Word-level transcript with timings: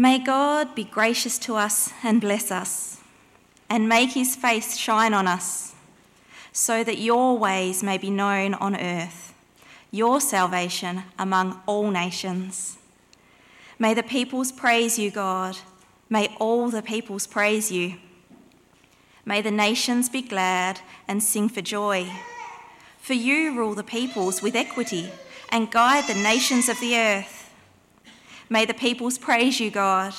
May 0.00 0.20
God 0.20 0.76
be 0.76 0.84
gracious 0.84 1.40
to 1.40 1.56
us 1.56 1.92
and 2.04 2.20
bless 2.20 2.52
us, 2.52 3.00
and 3.68 3.88
make 3.88 4.12
his 4.12 4.36
face 4.36 4.76
shine 4.76 5.12
on 5.12 5.26
us, 5.26 5.74
so 6.52 6.84
that 6.84 6.98
your 6.98 7.36
ways 7.36 7.82
may 7.82 7.98
be 7.98 8.08
known 8.08 8.54
on 8.54 8.76
earth, 8.76 9.34
your 9.90 10.20
salvation 10.20 11.02
among 11.18 11.60
all 11.66 11.90
nations. 11.90 12.78
May 13.76 13.92
the 13.92 14.04
peoples 14.04 14.52
praise 14.52 15.00
you, 15.00 15.10
God. 15.10 15.58
May 16.08 16.28
all 16.38 16.70
the 16.70 16.80
peoples 16.80 17.26
praise 17.26 17.72
you. 17.72 17.96
May 19.24 19.42
the 19.42 19.50
nations 19.50 20.08
be 20.08 20.22
glad 20.22 20.80
and 21.08 21.20
sing 21.20 21.48
for 21.48 21.60
joy. 21.60 22.08
For 22.98 23.14
you 23.14 23.52
rule 23.58 23.74
the 23.74 23.82
peoples 23.82 24.42
with 24.42 24.54
equity 24.54 25.10
and 25.50 25.72
guide 25.72 26.04
the 26.06 26.14
nations 26.14 26.68
of 26.68 26.78
the 26.78 26.96
earth. 26.96 27.37
May 28.50 28.64
the 28.64 28.74
peoples 28.74 29.18
praise 29.18 29.60
you, 29.60 29.70
God. 29.70 30.14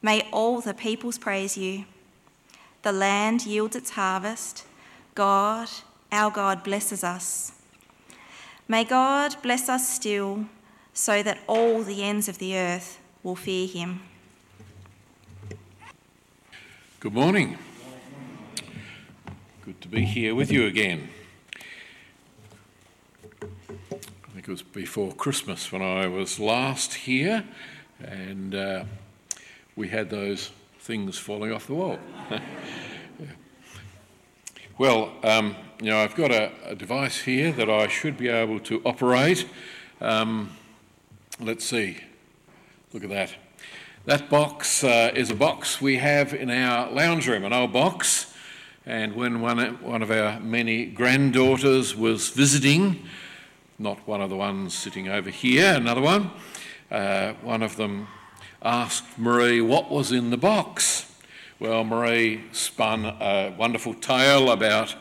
May 0.00 0.28
all 0.32 0.60
the 0.60 0.74
peoples 0.74 1.18
praise 1.18 1.56
you. 1.56 1.84
The 2.82 2.92
land 2.92 3.44
yields 3.46 3.76
its 3.76 3.90
harvest. 3.90 4.64
God, 5.14 5.68
our 6.10 6.30
God, 6.30 6.62
blesses 6.62 7.02
us. 7.04 7.52
May 8.68 8.84
God 8.84 9.36
bless 9.42 9.68
us 9.68 9.88
still, 9.88 10.46
so 10.94 11.22
that 11.22 11.38
all 11.46 11.82
the 11.82 12.02
ends 12.02 12.28
of 12.28 12.38
the 12.38 12.56
earth 12.56 13.00
will 13.22 13.36
fear 13.36 13.66
him. 13.66 14.00
Good 17.00 17.14
morning. 17.14 17.58
Good 19.64 19.80
to 19.80 19.88
be 19.88 20.04
here 20.04 20.34
with 20.34 20.50
you 20.52 20.66
again. 20.66 21.08
Think 24.42 24.48
it 24.48 24.62
was 24.64 24.72
before 24.74 25.12
Christmas 25.12 25.70
when 25.70 25.82
I 25.82 26.08
was 26.08 26.40
last 26.40 26.94
here 26.94 27.44
and 28.00 28.52
uh, 28.56 28.84
we 29.76 29.86
had 29.86 30.10
those 30.10 30.50
things 30.80 31.16
falling 31.16 31.52
off 31.52 31.68
the 31.68 31.74
wall. 31.74 31.96
well, 34.78 35.12
um, 35.22 35.54
you 35.80 35.90
know, 35.90 35.98
I've 35.98 36.16
got 36.16 36.32
a, 36.32 36.50
a, 36.64 36.74
device 36.74 37.20
here 37.20 37.52
that 37.52 37.70
I 37.70 37.86
should 37.86 38.18
be 38.18 38.26
able 38.26 38.58
to 38.60 38.82
operate. 38.84 39.46
Um, 40.00 40.50
let's 41.38 41.64
see. 41.64 41.98
Look 42.92 43.04
at 43.04 43.10
that. 43.10 43.36
That 44.06 44.28
box 44.28 44.82
uh, 44.82 45.12
is 45.14 45.30
a 45.30 45.36
box 45.36 45.80
we 45.80 45.98
have 45.98 46.34
in 46.34 46.50
our 46.50 46.90
lounge 46.90 47.28
room, 47.28 47.44
an 47.44 47.52
old 47.52 47.72
box. 47.72 48.34
And 48.84 49.14
when 49.14 49.40
one, 49.40 49.60
one 49.84 50.02
of 50.02 50.10
our 50.10 50.40
many 50.40 50.86
granddaughters 50.86 51.94
was 51.94 52.30
visiting, 52.30 53.06
not 53.82 54.06
one 54.06 54.22
of 54.22 54.30
the 54.30 54.36
ones 54.36 54.72
sitting 54.74 55.08
over 55.08 55.28
here, 55.28 55.74
another 55.74 56.00
one, 56.00 56.30
uh, 56.90 57.32
one 57.42 57.62
of 57.62 57.74
them 57.76 58.06
asked 58.62 59.18
Marie 59.18 59.60
what 59.60 59.90
was 59.90 60.12
in 60.12 60.30
the 60.30 60.36
box. 60.36 61.12
Well, 61.58 61.82
Marie 61.82 62.44
spun 62.52 63.04
a 63.04 63.52
wonderful 63.58 63.94
tale 63.94 64.52
about 64.52 64.94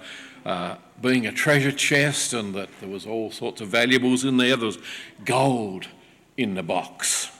uh, 0.45 0.77
being 0.99 1.27
a 1.27 1.31
treasure 1.31 1.71
chest 1.71 2.33
and 2.33 2.55
that 2.55 2.69
there 2.79 2.89
was 2.89 3.05
all 3.05 3.29
sorts 3.31 3.61
of 3.61 3.67
valuables 3.67 4.25
in 4.25 4.37
there. 4.37 4.57
There 4.57 4.65
was 4.65 4.79
gold 5.25 5.87
in 6.35 6.55
the 6.55 6.63
box. 6.63 7.31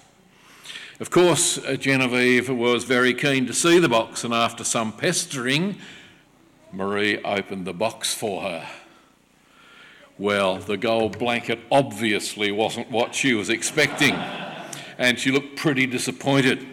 Of 1.00 1.09
course, 1.09 1.58
uh, 1.58 1.75
Genevieve 1.75 2.50
was 2.50 2.84
very 2.84 3.16
keen 3.16 3.47
to 3.47 3.53
see 3.53 3.80
the 3.80 3.89
box, 3.89 4.23
and 4.23 4.31
after 4.31 4.64
some 4.64 4.92
pestering, 4.92 5.78
Marie 6.72 7.17
opened 7.23 7.66
the 7.66 7.73
box 7.73 8.14
for 8.14 8.44
her. 8.44 8.67
Well, 10.22 10.58
the 10.58 10.77
gold 10.77 11.17
blanket 11.17 11.58
obviously 11.72 12.52
wasn't 12.52 12.91
what 12.91 13.16
she 13.16 13.33
was 13.33 13.50
expecting, 13.50 14.14
and 15.00 15.17
she 15.17 15.31
looked 15.31 15.55
pretty 15.55 15.88
disappointed. 15.88 16.63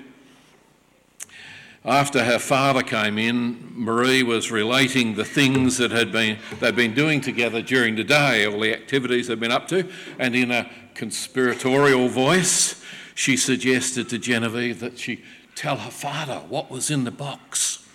After 1.82 2.24
her 2.24 2.38
father 2.38 2.82
came 2.82 3.16
in, 3.16 3.72
Marie 3.72 4.22
was 4.22 4.50
relating 4.50 5.14
the 5.14 5.24
things 5.24 5.78
that 5.78 5.92
had 5.92 6.12
been 6.12 6.36
they'd 6.60 6.76
been 6.76 6.92
doing 6.92 7.22
together 7.22 7.62
during 7.62 7.96
the 7.96 8.04
day, 8.04 8.44
all 8.44 8.60
the 8.60 8.74
activities 8.74 9.28
they'd 9.28 9.40
been 9.40 9.50
up 9.50 9.66
to, 9.68 9.88
and 10.18 10.36
in 10.36 10.50
a 10.50 10.70
conspiratorial 10.94 12.08
voice, 12.08 12.84
she 13.14 13.34
suggested 13.34 14.10
to 14.10 14.18
Genevieve 14.18 14.78
that 14.80 14.98
she 14.98 15.24
tell 15.54 15.78
her 15.78 15.90
father 15.90 16.40
what 16.50 16.70
was 16.70 16.90
in 16.90 17.04
the 17.04 17.10
box. 17.10 17.87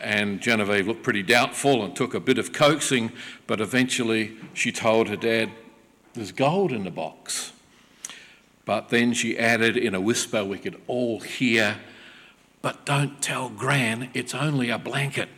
And 0.00 0.40
Genevieve 0.40 0.86
looked 0.86 1.02
pretty 1.02 1.22
doubtful 1.22 1.84
and 1.84 1.94
took 1.94 2.14
a 2.14 2.20
bit 2.20 2.38
of 2.38 2.52
coaxing, 2.52 3.12
but 3.46 3.60
eventually 3.60 4.36
she 4.54 4.70
told 4.70 5.08
her 5.08 5.16
dad, 5.16 5.50
There's 6.14 6.32
gold 6.32 6.72
in 6.72 6.84
the 6.84 6.90
box. 6.90 7.52
But 8.64 8.90
then 8.90 9.14
she 9.14 9.38
added 9.38 9.76
in 9.76 9.94
a 9.94 10.00
whisper 10.00 10.44
we 10.44 10.58
could 10.58 10.80
all 10.86 11.20
hear, 11.20 11.78
But 12.62 12.84
don't 12.84 13.20
tell 13.22 13.48
Gran, 13.48 14.10
it's 14.14 14.34
only 14.34 14.70
a 14.70 14.78
blanket. 14.78 15.28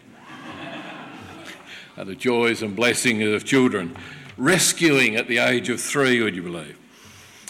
the 1.97 2.15
joys 2.15 2.62
and 2.62 2.76
blessings 2.76 3.25
of 3.25 3.44
children. 3.44 3.97
Rescuing 4.37 5.16
at 5.16 5.28
the 5.28 5.38
age 5.38 5.69
of 5.69 5.81
three, 5.81 6.20
would 6.22 6.34
you 6.34 6.43
believe? 6.43 6.76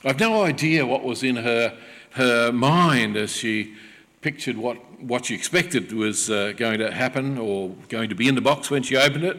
I've 0.04 0.18
no 0.18 0.42
idea 0.42 0.86
what 0.86 1.02
was 1.02 1.22
in 1.22 1.36
her, 1.36 1.76
her 2.10 2.52
mind 2.52 3.16
as 3.16 3.36
she 3.36 3.74
pictured 4.20 4.56
what, 4.56 4.76
what 5.00 5.26
she 5.26 5.34
expected 5.34 5.92
was 5.92 6.30
uh, 6.30 6.52
going 6.56 6.78
to 6.78 6.90
happen 6.90 7.38
or 7.38 7.70
going 7.88 8.08
to 8.10 8.14
be 8.14 8.28
in 8.28 8.34
the 8.34 8.40
box 8.40 8.70
when 8.70 8.82
she 8.82 8.96
opened 8.96 9.24
it. 9.24 9.38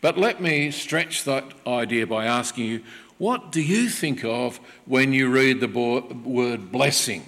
But 0.00 0.16
let 0.16 0.40
me 0.40 0.70
stretch 0.70 1.24
that 1.24 1.44
idea 1.66 2.06
by 2.06 2.26
asking 2.26 2.66
you 2.66 2.82
what 3.18 3.52
do 3.52 3.60
you 3.60 3.88
think 3.88 4.24
of 4.24 4.58
when 4.86 5.12
you 5.12 5.30
read 5.30 5.60
the 5.60 5.68
bo- 5.68 6.06
word 6.24 6.72
blessing, 6.72 7.24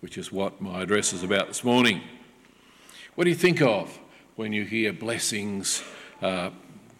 which 0.00 0.18
is 0.18 0.30
what 0.30 0.60
my 0.60 0.82
address 0.82 1.12
is 1.12 1.22
about 1.22 1.48
this 1.48 1.64
morning? 1.64 2.02
What 3.14 3.24
do 3.24 3.30
you 3.30 3.36
think 3.36 3.60
of 3.60 3.98
when 4.36 4.52
you 4.52 4.64
hear 4.64 4.92
blessings 4.92 5.82
uh, 6.22 6.50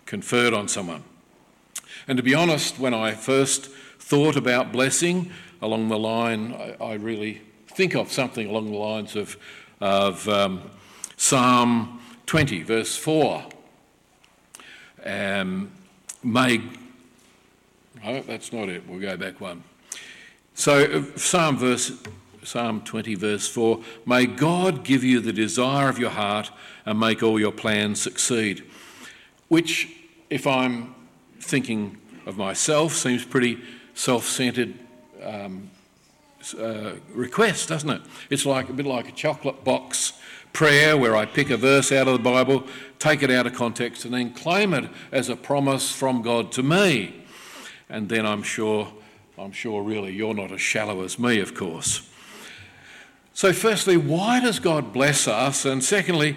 conferred 0.06 0.54
on 0.54 0.68
someone? 0.68 1.04
And 2.08 2.16
to 2.16 2.22
be 2.22 2.34
honest, 2.34 2.78
when 2.78 2.94
I 2.94 3.12
first 3.12 3.66
thought 3.98 4.36
about 4.36 4.72
blessing 4.72 5.30
along 5.62 5.88
the 5.88 5.98
line, 5.98 6.54
I, 6.54 6.84
I 6.84 6.92
really 6.94 7.42
think 7.70 7.94
of 7.94 8.12
something 8.12 8.48
along 8.48 8.70
the 8.70 8.76
lines 8.76 9.16
of, 9.16 9.36
of 9.80 10.28
um, 10.28 10.70
Psalm 11.16 12.00
20, 12.26 12.62
verse 12.62 12.96
4. 12.96 13.44
Um, 15.04 15.70
may, 16.22 16.60
oh, 18.04 18.20
that's 18.22 18.52
not 18.52 18.68
it, 18.68 18.86
we'll 18.88 19.00
go 19.00 19.16
back 19.16 19.40
one. 19.40 19.62
So, 20.54 20.84
uh, 20.84 21.18
Psalm, 21.18 21.56
verse, 21.56 21.92
Psalm 22.42 22.82
20, 22.82 23.14
verse 23.14 23.48
4 23.48 23.80
May 24.04 24.26
God 24.26 24.84
give 24.84 25.04
you 25.04 25.20
the 25.20 25.32
desire 25.32 25.88
of 25.88 25.98
your 25.98 26.10
heart 26.10 26.50
and 26.84 26.98
make 26.98 27.22
all 27.22 27.38
your 27.38 27.52
plans 27.52 28.02
succeed. 28.02 28.64
Which, 29.48 29.88
if 30.28 30.46
I'm 30.46 30.94
thinking 31.38 31.98
of 32.26 32.36
myself, 32.36 32.94
seems 32.94 33.24
pretty 33.24 33.60
self 33.94 34.26
centered 34.26 34.74
um, 35.22 35.70
uh, 36.54 36.94
request, 37.12 37.68
doesn't 37.68 37.90
it? 37.90 38.02
It's 38.30 38.46
like 38.46 38.68
a 38.68 38.72
bit 38.72 38.86
like 38.86 39.08
a 39.08 39.12
chocolate 39.12 39.64
box 39.64 40.14
prayer 40.52 40.96
where 40.96 41.16
I 41.16 41.26
pick 41.26 41.50
a 41.50 41.56
verse 41.56 41.92
out 41.92 42.08
of 42.08 42.14
the 42.14 42.22
Bible, 42.22 42.64
take 42.98 43.22
it 43.22 43.30
out 43.30 43.46
of 43.46 43.54
context, 43.54 44.04
and 44.04 44.14
then 44.14 44.32
claim 44.32 44.74
it 44.74 44.90
as 45.12 45.28
a 45.28 45.36
promise 45.36 45.92
from 45.92 46.22
God 46.22 46.52
to 46.52 46.62
me. 46.62 47.24
And 47.88 48.08
then 48.08 48.26
I'm 48.26 48.42
sure, 48.42 48.92
I'm 49.38 49.52
sure 49.52 49.82
really 49.82 50.12
you're 50.12 50.34
not 50.34 50.52
as 50.52 50.60
shallow 50.60 51.02
as 51.02 51.18
me, 51.18 51.40
of 51.40 51.54
course. 51.54 52.08
So, 53.32 53.52
firstly, 53.52 53.96
why 53.96 54.40
does 54.40 54.58
God 54.58 54.92
bless 54.92 55.26
us? 55.26 55.64
And 55.64 55.82
secondly, 55.82 56.36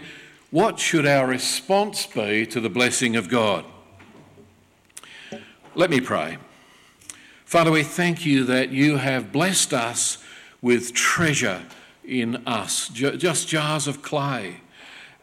what 0.52 0.80
should 0.80 1.06
our 1.06 1.28
response 1.28 2.06
be 2.06 2.46
to 2.48 2.60
the 2.62 2.70
blessing 2.70 3.16
of 3.16 3.30
God? 3.30 3.66
Let 5.76 5.90
me 5.90 6.00
pray. 6.00 6.38
Father, 7.54 7.70
we 7.70 7.84
thank 7.84 8.26
you 8.26 8.46
that 8.46 8.72
you 8.72 8.98
have 8.98 9.32
blessed 9.32 9.76
us 9.76 10.18
with 10.64 10.92
treasure 10.92 11.62
in 12.04 12.38
us, 12.48 12.88
just 12.90 13.48
jars 13.48 13.88
of 13.88 14.02
clay, 14.02 14.62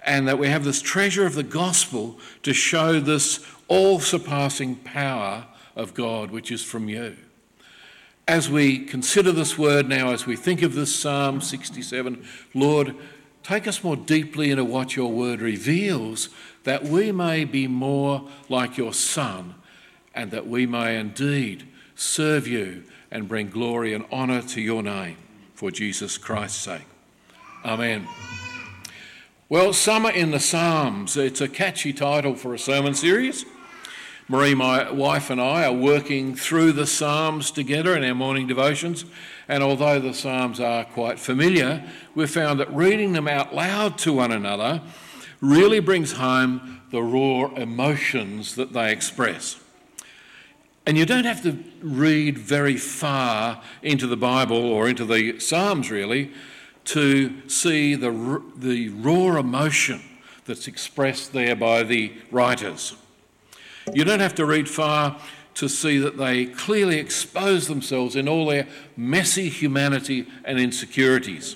and 0.06 0.29
that 0.29 0.38
we 0.38 0.47
have 0.47 0.62
this 0.62 0.81
treasure 0.81 1.27
of 1.27 1.35
the 1.35 1.43
gospel 1.43 2.21
to 2.44 2.53
show 2.53 3.00
this 3.00 3.44
all 3.67 3.99
surpassing 3.99 4.77
power 4.77 5.44
of 5.75 5.93
God, 5.93 6.31
which 6.31 6.53
is 6.53 6.62
from 6.62 6.88
you. 6.88 7.17
As 8.29 8.49
we 8.49 8.79
consider 8.79 9.32
this 9.32 9.59
word 9.59 9.88
now, 9.88 10.12
as 10.12 10.25
we 10.25 10.37
think 10.37 10.62
of 10.62 10.77
this 10.77 10.94
Psalm 10.94 11.41
67, 11.41 12.25
Lord, 12.55 12.94
take 13.43 13.67
us 13.67 13.82
more 13.82 13.97
deeply 13.97 14.53
into 14.53 14.65
what 14.65 14.94
your 14.94 15.11
word 15.11 15.41
reveals, 15.41 16.29
that 16.62 16.85
we 16.85 17.11
may 17.11 17.44
be 17.44 17.67
more 17.67 18.29
like 18.49 18.79
your 18.79 18.94
Son, 18.94 19.56
and 20.15 20.31
that 20.31 20.47
we 20.47 20.65
may 20.65 20.97
indeed 20.97 21.67
serve 22.00 22.49
you, 22.49 22.82
and 23.11 23.29
bring 23.29 23.50
glory 23.50 23.93
and 23.93 24.06
honour 24.11 24.41
to 24.41 24.61
your 24.61 24.82
name 24.82 25.19
for 25.55 25.70
Jesus 25.70 26.17
Christ's 26.17 26.62
sake. 26.62 26.87
Amen. 27.62 28.08
Well, 29.50 29.75
Summer 29.75 30.11
in 30.11 30.31
the 30.31 30.41
Psalms, 30.41 31.19
it's 31.19 31.43
a 31.43 31.49
catchy 31.49 31.93
title 31.93 32.35
for 32.37 32.55
a 32.55 32.58
sermon 32.58 32.94
series. 32.94 33.44
Marie, 34.29 34.55
my 34.55 34.91
wife, 34.91 35.29
and 35.29 35.41
I 35.41 35.67
are 35.67 35.75
working 35.75 36.35
through 36.35 36.73
the 36.73 36.87
Psalms 36.87 37.50
together 37.50 37.94
in 37.94 38.03
our 38.05 38.14
morning 38.14 38.46
devotions. 38.46 39.05
And 39.46 39.62
although 39.62 40.00
the 40.00 40.14
Psalms 40.14 40.58
are 40.58 40.85
quite 40.85 41.19
familiar, 41.19 41.85
we've 42.14 42.31
found 42.31 42.61
that 42.61 42.73
reading 42.73 43.12
them 43.12 43.29
out 43.29 43.55
loud 43.55 43.99
to 43.99 44.14
one 44.14 44.32
another 44.32 44.81
really 45.43 45.81
brings 45.81 46.12
home 46.12 46.81
the 46.93 47.03
raw 47.03 47.53
emotions 47.56 48.55
that 48.55 48.73
they 48.73 48.91
express. 48.91 49.60
And 50.91 50.99
you 50.99 51.07
don't 51.07 51.25
have 51.25 51.41
to 51.45 51.57
read 51.81 52.37
very 52.37 52.77
far 52.77 53.63
into 53.81 54.09
the 54.09 54.17
Bible 54.17 54.57
or 54.57 54.89
into 54.89 55.05
the 55.05 55.39
Psalms, 55.39 55.89
really, 55.89 56.33
to 56.87 57.49
see 57.49 57.95
the, 57.95 58.43
the 58.57 58.89
raw 58.89 59.39
emotion 59.39 60.03
that's 60.47 60.67
expressed 60.67 61.33
there 61.33 61.55
by 61.55 61.85
the 61.85 62.13
writers. 62.33 62.97
You 63.95 64.03
don't 64.03 64.19
have 64.19 64.35
to 64.35 64.45
read 64.45 64.69
far 64.69 65.17
to 65.55 65.69
see 65.69 65.99
that 65.99 66.17
they 66.17 66.47
clearly 66.47 66.99
expose 66.99 67.69
themselves 67.69 68.17
in 68.17 68.29
all 68.29 68.47
their 68.47 68.67
messy 68.97 69.49
humanity 69.49 70.27
and 70.45 70.59
insecurities. 70.59 71.55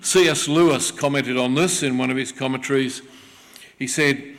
C.S. 0.00 0.48
Lewis 0.48 0.90
commented 0.90 1.36
on 1.36 1.54
this 1.54 1.84
in 1.84 1.96
one 1.96 2.10
of 2.10 2.16
his 2.16 2.32
commentaries. 2.32 3.02
He 3.78 3.86
said, 3.86 4.36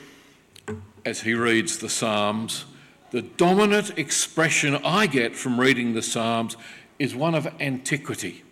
as 1.05 1.21
he 1.21 1.33
reads 1.33 1.77
the 1.77 1.87
Psalms, 1.87 2.65
the 3.11 3.21
dominant 3.21 3.97
expression 3.99 4.75
I 4.85 5.05
get 5.05 5.35
from 5.35 5.59
reading 5.59 5.93
the 5.93 6.01
Psalms 6.01 6.55
is 6.97 7.13
one 7.13 7.35
of 7.35 7.45
antiquity. 7.59 8.43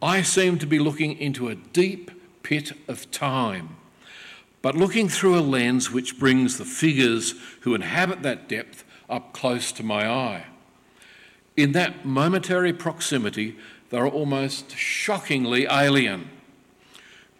I 0.00 0.22
seem 0.22 0.58
to 0.58 0.66
be 0.66 0.78
looking 0.78 1.18
into 1.18 1.48
a 1.48 1.56
deep 1.56 2.12
pit 2.44 2.72
of 2.86 3.10
time, 3.10 3.76
but 4.62 4.76
looking 4.76 5.08
through 5.08 5.36
a 5.36 5.40
lens 5.40 5.90
which 5.90 6.18
brings 6.18 6.58
the 6.58 6.64
figures 6.64 7.34
who 7.62 7.74
inhabit 7.74 8.22
that 8.22 8.48
depth 8.48 8.84
up 9.10 9.32
close 9.32 9.72
to 9.72 9.82
my 9.82 10.08
eye. 10.08 10.46
In 11.56 11.72
that 11.72 12.04
momentary 12.04 12.72
proximity, 12.72 13.56
they're 13.90 14.06
almost 14.06 14.76
shockingly 14.76 15.66
alien. 15.68 16.30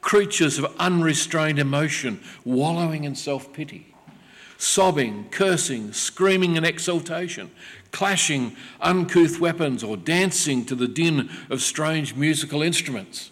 Creatures 0.00 0.58
of 0.58 0.74
unrestrained 0.78 1.58
emotion, 1.58 2.20
wallowing 2.44 3.04
in 3.04 3.14
self 3.14 3.52
pity, 3.52 3.94
sobbing, 4.58 5.28
cursing, 5.30 5.92
screaming 5.92 6.56
in 6.56 6.64
exultation, 6.64 7.50
clashing 7.92 8.56
uncouth 8.80 9.40
weapons, 9.40 9.82
or 9.82 9.96
dancing 9.96 10.64
to 10.64 10.74
the 10.74 10.88
din 10.88 11.30
of 11.50 11.60
strange 11.60 12.14
musical 12.14 12.62
instruments. 12.62 13.30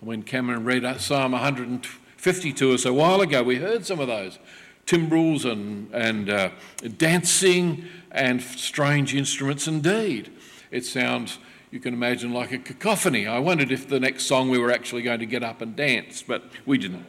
When 0.00 0.22
Cameron 0.22 0.64
read 0.64 1.00
Psalm 1.00 1.32
150 1.32 2.52
to 2.54 2.72
us 2.72 2.84
a 2.84 2.92
while 2.92 3.20
ago, 3.20 3.42
we 3.42 3.56
heard 3.56 3.86
some 3.86 4.00
of 4.00 4.08
those 4.08 4.38
timbrels 4.86 5.44
and, 5.44 5.92
and 5.94 6.28
uh, 6.28 6.50
dancing 6.98 7.84
and 8.10 8.42
strange 8.42 9.14
instruments 9.14 9.68
indeed. 9.68 10.30
It 10.70 10.84
sounds 10.84 11.38
you 11.70 11.80
can 11.80 11.94
imagine 11.94 12.34
like 12.34 12.52
a 12.52 12.58
cacophony. 12.58 13.26
I 13.26 13.38
wondered 13.38 13.72
if 13.72 13.88
the 13.88 13.98
next 13.98 14.26
song 14.26 14.50
we 14.50 14.58
were 14.58 14.70
actually 14.70 15.00
going 15.00 15.20
to 15.20 15.26
get 15.26 15.42
up 15.42 15.62
and 15.62 15.74
dance, 15.74 16.22
but 16.22 16.44
we 16.66 16.76
didn't. 16.76 17.06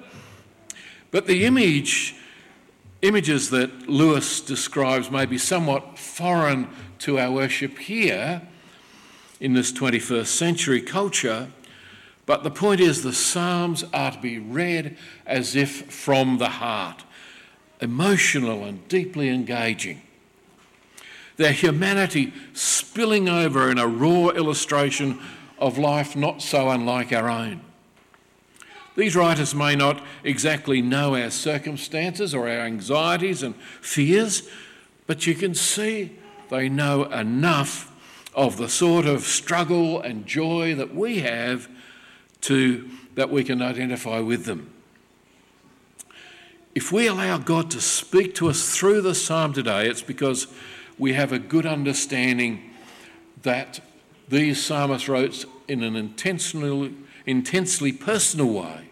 But 1.12 1.28
the 1.28 1.46
image, 1.46 2.16
images 3.04 3.52
that 3.52 3.88
Lewis 3.88 4.42
describes 4.42 5.12
may 5.12 5.26
be 5.26 5.38
somewhat 5.38 6.00
foreign 6.00 6.68
to 7.00 7.20
our 7.20 7.32
worship 7.32 7.78
here 7.78 8.42
in 9.40 9.54
this 9.54 9.72
21st 9.72 10.26
century 10.26 10.82
culture. 10.82 11.50
But 12.26 12.44
the 12.44 12.52
point 12.52 12.80
is, 12.82 13.04
the 13.04 13.14
Psalms 13.14 13.84
are 13.94 14.12
to 14.12 14.20
be 14.20 14.40
read 14.40 14.98
as 15.26 15.56
if 15.56 15.92
from 15.92 16.40
the 16.40 16.50
heart, 16.50 17.04
emotional 17.80 18.64
and 18.64 18.88
deeply 18.88 19.30
engaging 19.30 20.02
their 21.38 21.52
humanity 21.52 22.34
spilling 22.54 23.28
over 23.28 23.72
in 23.72 23.78
a 23.78 23.88
raw 23.88 24.30
illustration 24.30 25.20
of 25.58 25.78
life 25.78 26.16
not 26.16 26.42
so 26.42 26.70
unlike 26.70 27.12
our 27.12 27.30
own. 27.30 27.62
These 28.96 29.16
writers 29.16 29.56
may 29.56 29.76
not 29.76 30.04
exactly 30.24 30.82
know 30.82 31.16
our 31.16 31.32
circumstances 31.32 32.36
or 32.36 32.48
our 32.48 32.60
anxieties 32.60 33.42
and 33.42 33.56
fears, 33.82 34.48
but 35.08 35.26
you 35.26 35.34
can 35.34 35.56
see 35.56 36.18
they 36.50 36.70
know 36.70 37.06
enough 37.06 37.92
of 38.36 38.58
the 38.58 38.70
sort 38.70 39.06
of 39.06 39.22
struggle 39.24 40.02
and 40.02 40.26
joy 40.26 40.76
that 40.76 40.94
we 40.94 41.20
have 41.20 41.68
to 42.42 42.90
that 43.16 43.30
we 43.30 43.44
can 43.44 43.62
identify 43.62 44.20
with 44.20 44.46
them. 44.46 44.72
If 46.76 46.92
we 46.92 47.08
allow 47.08 47.38
God 47.38 47.70
to 47.72 47.82
speak 47.82 48.34
to 48.36 48.50
us 48.50 48.76
through 48.76 49.02
the 49.02 49.14
psalm 49.14 49.54
today, 49.54 49.88
it's 49.88 50.02
because 50.02 50.48
we 50.98 51.14
have 51.14 51.32
a 51.32 51.38
good 51.38 51.68
understanding 51.68 52.72
that 53.44 53.80
these 54.30 54.64
psalmists 54.64 55.08
wrote 55.08 55.46
in 55.68 55.84
an 55.84 55.96
intentionally, 55.96 56.96
intensely 57.26 57.92
personal 57.92 58.48
way, 58.48 58.90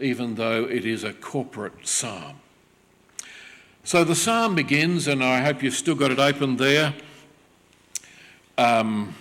even 0.00 0.34
though 0.34 0.64
it 0.64 0.84
is 0.84 1.04
a 1.04 1.12
corporate 1.12 1.86
psalm. 1.86 2.36
So 3.84 4.04
the 4.04 4.14
psalm 4.14 4.54
begins, 4.54 5.06
and 5.06 5.24
I 5.24 5.40
hope 5.40 5.62
you've 5.62 5.74
still 5.74 5.94
got 5.94 6.10
it 6.10 6.18
open 6.18 6.56
there. 6.56 6.94
Um, 8.58 9.14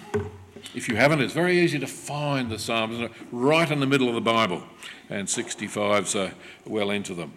if 0.73 0.89
you 0.89 0.95
haven't, 0.95 1.21
it's 1.21 1.33
very 1.33 1.59
easy 1.59 1.79
to 1.79 1.87
find 1.87 2.49
the 2.49 2.59
Psalms 2.59 3.09
right 3.31 3.69
in 3.71 3.79
the 3.79 3.85
middle 3.85 4.09
of 4.09 4.15
the 4.15 4.21
Bible, 4.21 4.63
and 5.09 5.27
65's 5.27 6.15
are 6.15 6.33
well 6.65 6.91
into 6.91 7.13
them. 7.13 7.33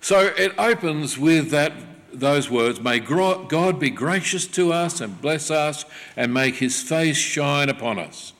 So 0.00 0.32
it 0.36 0.54
opens 0.58 1.18
with 1.18 1.50
that 1.50 1.72
those 2.12 2.48
words, 2.48 2.80
May 2.80 3.00
God 3.00 3.80
be 3.80 3.90
gracious 3.90 4.46
to 4.48 4.72
us 4.72 5.00
and 5.00 5.20
bless 5.20 5.50
us 5.50 5.84
and 6.16 6.32
make 6.32 6.56
his 6.56 6.80
face 6.80 7.16
shine 7.16 7.68
upon 7.68 7.98
us. 7.98 8.32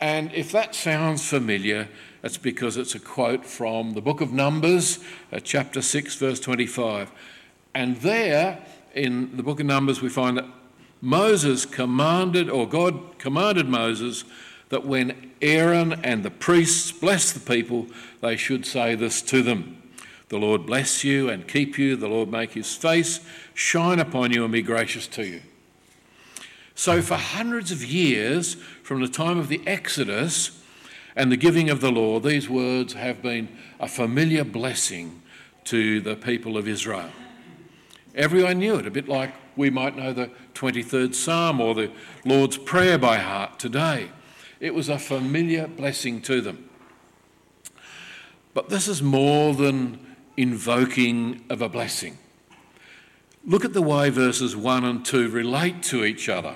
And 0.00 0.32
if 0.32 0.52
that 0.52 0.74
sounds 0.74 1.28
familiar, 1.28 1.88
it's 2.22 2.36
because 2.36 2.76
it's 2.76 2.94
a 2.94 3.00
quote 3.00 3.44
from 3.44 3.94
the 3.94 4.00
book 4.00 4.20
of 4.20 4.32
Numbers, 4.32 5.00
uh, 5.32 5.40
chapter 5.40 5.82
6, 5.82 6.14
verse 6.16 6.40
25. 6.40 7.10
And 7.74 7.96
there 7.98 8.64
in 8.94 9.36
the 9.36 9.42
book 9.42 9.60
of 9.60 9.66
Numbers, 9.66 10.00
we 10.00 10.08
find 10.08 10.36
that 10.36 10.46
Moses 11.00 11.64
commanded, 11.64 12.48
or 12.50 12.68
God 12.68 13.18
commanded 13.18 13.68
Moses, 13.68 14.24
that 14.68 14.84
when 14.84 15.32
Aaron 15.40 15.94
and 16.04 16.24
the 16.24 16.30
priests 16.30 16.92
bless 16.92 17.32
the 17.32 17.40
people, 17.40 17.86
they 18.20 18.36
should 18.36 18.66
say 18.66 18.94
this 18.94 19.22
to 19.22 19.42
them. 19.42 19.80
The 20.28 20.38
Lord 20.38 20.66
bless 20.66 21.04
you 21.04 21.30
and 21.30 21.48
keep 21.48 21.78
you. 21.78 21.96
The 21.96 22.08
Lord 22.08 22.30
make 22.30 22.52
his 22.52 22.74
face 22.74 23.20
shine 23.54 23.98
upon 23.98 24.32
you 24.32 24.44
and 24.44 24.52
be 24.52 24.62
gracious 24.62 25.06
to 25.08 25.26
you. 25.26 25.40
So, 26.78 27.02
for 27.02 27.16
hundreds 27.16 27.72
of 27.72 27.84
years, 27.84 28.54
from 28.84 29.00
the 29.00 29.08
time 29.08 29.36
of 29.36 29.48
the 29.48 29.60
Exodus 29.66 30.62
and 31.16 31.32
the 31.32 31.36
giving 31.36 31.68
of 31.70 31.80
the 31.80 31.90
law, 31.90 32.20
these 32.20 32.48
words 32.48 32.92
have 32.92 33.20
been 33.20 33.48
a 33.80 33.88
familiar 33.88 34.44
blessing 34.44 35.20
to 35.64 36.00
the 36.00 36.14
people 36.14 36.56
of 36.56 36.68
Israel. 36.68 37.10
Everyone 38.14 38.60
knew 38.60 38.76
it, 38.76 38.86
a 38.86 38.92
bit 38.92 39.08
like 39.08 39.34
we 39.56 39.70
might 39.70 39.96
know 39.96 40.12
the 40.12 40.30
23rd 40.54 41.16
Psalm 41.16 41.60
or 41.60 41.74
the 41.74 41.90
Lord's 42.24 42.56
Prayer 42.56 42.96
by 42.96 43.18
heart 43.18 43.58
today. 43.58 44.12
It 44.60 44.72
was 44.72 44.88
a 44.88 45.00
familiar 45.00 45.66
blessing 45.66 46.22
to 46.22 46.40
them. 46.40 46.70
But 48.54 48.68
this 48.68 48.86
is 48.86 49.02
more 49.02 49.52
than 49.52 49.98
invoking 50.36 51.44
of 51.50 51.60
a 51.60 51.68
blessing. 51.68 52.18
Look 53.44 53.64
at 53.64 53.72
the 53.72 53.82
way 53.82 54.10
verses 54.10 54.54
1 54.54 54.84
and 54.84 55.04
2 55.04 55.28
relate 55.30 55.82
to 55.82 56.04
each 56.04 56.28
other. 56.28 56.54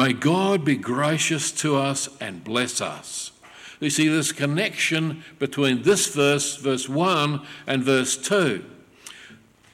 May 0.00 0.14
God 0.14 0.64
be 0.64 0.76
gracious 0.76 1.52
to 1.52 1.76
us 1.76 2.08
and 2.22 2.42
bless 2.42 2.80
us. 2.80 3.32
You 3.80 3.90
see, 3.90 4.08
this 4.08 4.32
connection 4.32 5.22
between 5.38 5.82
this 5.82 6.14
verse, 6.14 6.56
verse 6.56 6.88
1, 6.88 7.42
and 7.66 7.84
verse 7.84 8.16
2. 8.16 8.64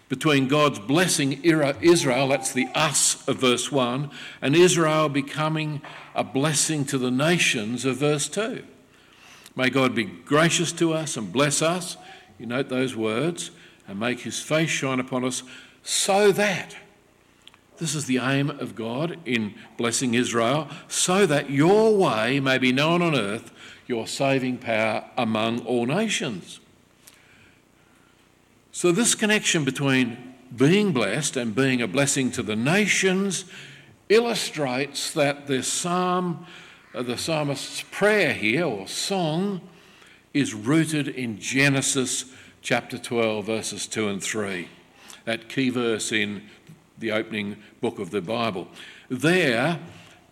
Between 0.09 0.49
God's 0.49 0.81
blessing 0.81 1.41
Israel, 1.45 2.27
that's 2.27 2.53
the 2.53 2.67
us 2.75 3.25
of 3.29 3.37
verse 3.37 3.71
1, 3.71 4.11
and 4.43 4.57
Israel 4.57 5.09
becoming 5.09 5.81
a 6.13 6.25
blessing 6.25 6.85
to 6.87 6.99
the 6.99 7.13
nations 7.13 7.85
of 7.85 7.99
verse 7.99 8.27
2. 8.27 8.65
May 9.55 9.71
God 9.71 9.95
be 9.95 10.07
gracious 10.07 10.73
to 10.73 10.93
us 10.93 11.17
and 11.17 11.33
bless 11.33 11.63
us. 11.63 11.97
You 12.37 12.47
note 12.47 12.69
those 12.69 12.97
words, 12.97 13.53
and 13.87 14.01
make 14.01 14.23
his 14.23 14.41
face 14.41 14.71
shine 14.71 14.99
upon 14.99 15.25
us 15.25 15.45
so 15.85 16.33
that, 16.33 16.75
this 17.79 17.95
is 17.95 18.07
the 18.07 18.19
aim 18.19 18.51
of 18.51 18.75
God 18.75 19.19
in 19.25 19.55
blessing 19.77 20.15
Israel, 20.15 20.69
so 20.89 21.27
that 21.27 21.51
your 21.51 21.97
way 21.97 22.41
may 22.41 22.59
be 22.59 22.73
known 22.73 23.03
on 23.03 23.15
earth, 23.15 23.53
your 23.87 24.07
saving 24.07 24.59
power 24.59 25.05
among 25.17 25.61
all 25.67 25.87
nations. 25.87 26.61
So, 28.73 28.93
this 28.93 29.15
connection 29.15 29.65
between 29.65 30.35
being 30.55 30.93
blessed 30.93 31.37
and 31.37 31.55
being 31.55 31.81
a 31.83 31.89
blessing 31.89 32.31
to 32.33 32.43
the 32.43 32.57
nations 32.57 33.45
illustrates 34.09 35.13
that 35.13 35.47
the 35.47 35.63
psalm 35.63 36.47
uh, 36.97 37.03
the 37.03 37.19
psalmist's 37.19 37.83
prayer 37.91 38.33
here, 38.33 38.65
or 38.65 38.89
song, 38.89 39.61
is 40.33 40.55
rooted 40.55 41.09
in 41.09 41.39
Genesis 41.39 42.25
chapter 42.63 42.97
12, 42.97 43.45
verses 43.45 43.87
2 43.87 44.09
and 44.09 44.23
3, 44.23 44.67
that 45.27 45.51
key 45.51 45.69
verse 45.69 46.11
in 46.11 46.43
the 46.99 47.13
opening 47.13 47.57
book 47.81 47.99
of 47.99 48.11
the 48.11 48.21
Bible. 48.21 48.69
There, 49.09 49.79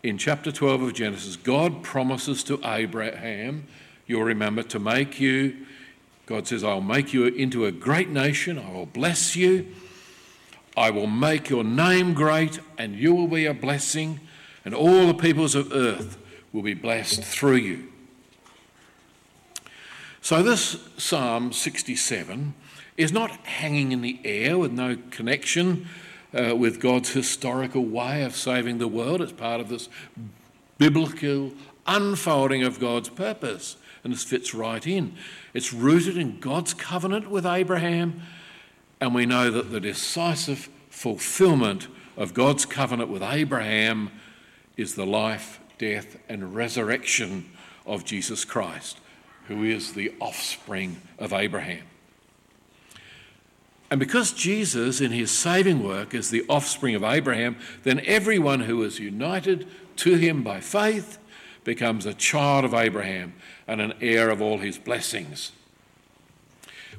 in 0.02 0.18
chapter 0.18 0.50
12 0.50 0.83
of 0.83 0.94
Genesis, 0.94 1.37
God 1.37 1.83
promises 1.83 2.42
to 2.44 2.61
Abraham, 2.64 3.66
you'll 4.06 4.25
remember, 4.25 4.62
to 4.64 4.78
make 4.78 5.21
you, 5.21 5.56
God 6.26 6.47
says, 6.47 6.64
I'll 6.64 6.80
make 6.80 7.12
you 7.12 7.26
into 7.26 7.66
a 7.66 7.73
great 7.73 8.09
nation, 8.09 8.59
I 8.59 8.71
will 8.73 8.87
bless 8.87 9.37
you, 9.37 9.66
I 10.76 10.90
will 10.90 11.06
make 11.06 11.50
your 11.50 11.64
name 11.64 12.14
great, 12.14 12.59
and 12.78 12.94
you 12.94 13.14
will 13.14 13.28
be 13.28 13.47
a 13.47 13.54
blessing, 13.54 14.21
and 14.64 14.75
all 14.75 15.06
the 15.06 15.14
peoples 15.14 15.54
of 15.54 15.73
earth 15.73 16.18
will 16.52 16.62
be 16.62 16.75
blessed 16.75 17.23
through 17.23 17.56
you. 17.56 17.88
So, 20.21 20.42
this 20.42 20.78
Psalm 20.97 21.52
67 21.52 22.54
is 22.97 23.12
not 23.12 23.30
hanging 23.30 23.92
in 23.92 24.00
the 24.00 24.18
air 24.25 24.56
with 24.56 24.73
no 24.73 24.97
connection 25.11 25.87
uh, 26.34 26.54
with 26.56 26.80
God's 26.80 27.12
historical 27.12 27.84
way 27.84 28.24
of 28.24 28.34
saving 28.36 28.78
the 28.78 28.88
world. 28.88 29.20
It's 29.20 29.32
part 29.32 29.60
of 29.60 29.68
this 29.68 29.88
biblical 30.78 31.52
unfolding 31.86 32.62
of 32.62 32.80
God's 32.80 33.08
purpose, 33.08 33.76
and 34.02 34.12
this 34.12 34.24
fits 34.24 34.54
right 34.54 34.86
in. 34.86 35.14
It's 35.52 35.72
rooted 35.72 36.16
in 36.16 36.40
God's 36.40 36.74
covenant 36.74 37.30
with 37.30 37.46
Abraham, 37.46 38.22
and 39.00 39.14
we 39.14 39.26
know 39.26 39.50
that 39.50 39.70
the 39.70 39.80
decisive 39.80 40.68
fulfillment 40.90 41.88
of 42.16 42.34
God's 42.34 42.66
covenant 42.66 43.10
with 43.10 43.22
Abraham 43.22 44.10
is 44.76 44.94
the 44.94 45.06
life, 45.06 45.60
death, 45.78 46.16
and 46.28 46.54
resurrection 46.54 47.50
of 47.86 48.04
Jesus 48.04 48.44
Christ 48.44 48.98
who 49.48 49.64
is 49.64 49.92
the 49.92 50.12
offspring 50.20 51.00
of 51.18 51.32
Abraham. 51.32 51.84
And 53.94 54.00
because 54.00 54.32
Jesus, 54.32 55.00
in 55.00 55.12
his 55.12 55.30
saving 55.30 55.84
work, 55.84 56.14
is 56.14 56.28
the 56.28 56.44
offspring 56.48 56.96
of 56.96 57.04
Abraham, 57.04 57.54
then 57.84 58.00
everyone 58.04 58.58
who 58.58 58.82
is 58.82 58.98
united 58.98 59.68
to 59.98 60.16
him 60.16 60.42
by 60.42 60.58
faith 60.58 61.18
becomes 61.62 62.04
a 62.04 62.12
child 62.12 62.64
of 62.64 62.74
Abraham 62.74 63.34
and 63.68 63.80
an 63.80 63.92
heir 64.00 64.30
of 64.30 64.42
all 64.42 64.58
his 64.58 64.78
blessings. 64.78 65.52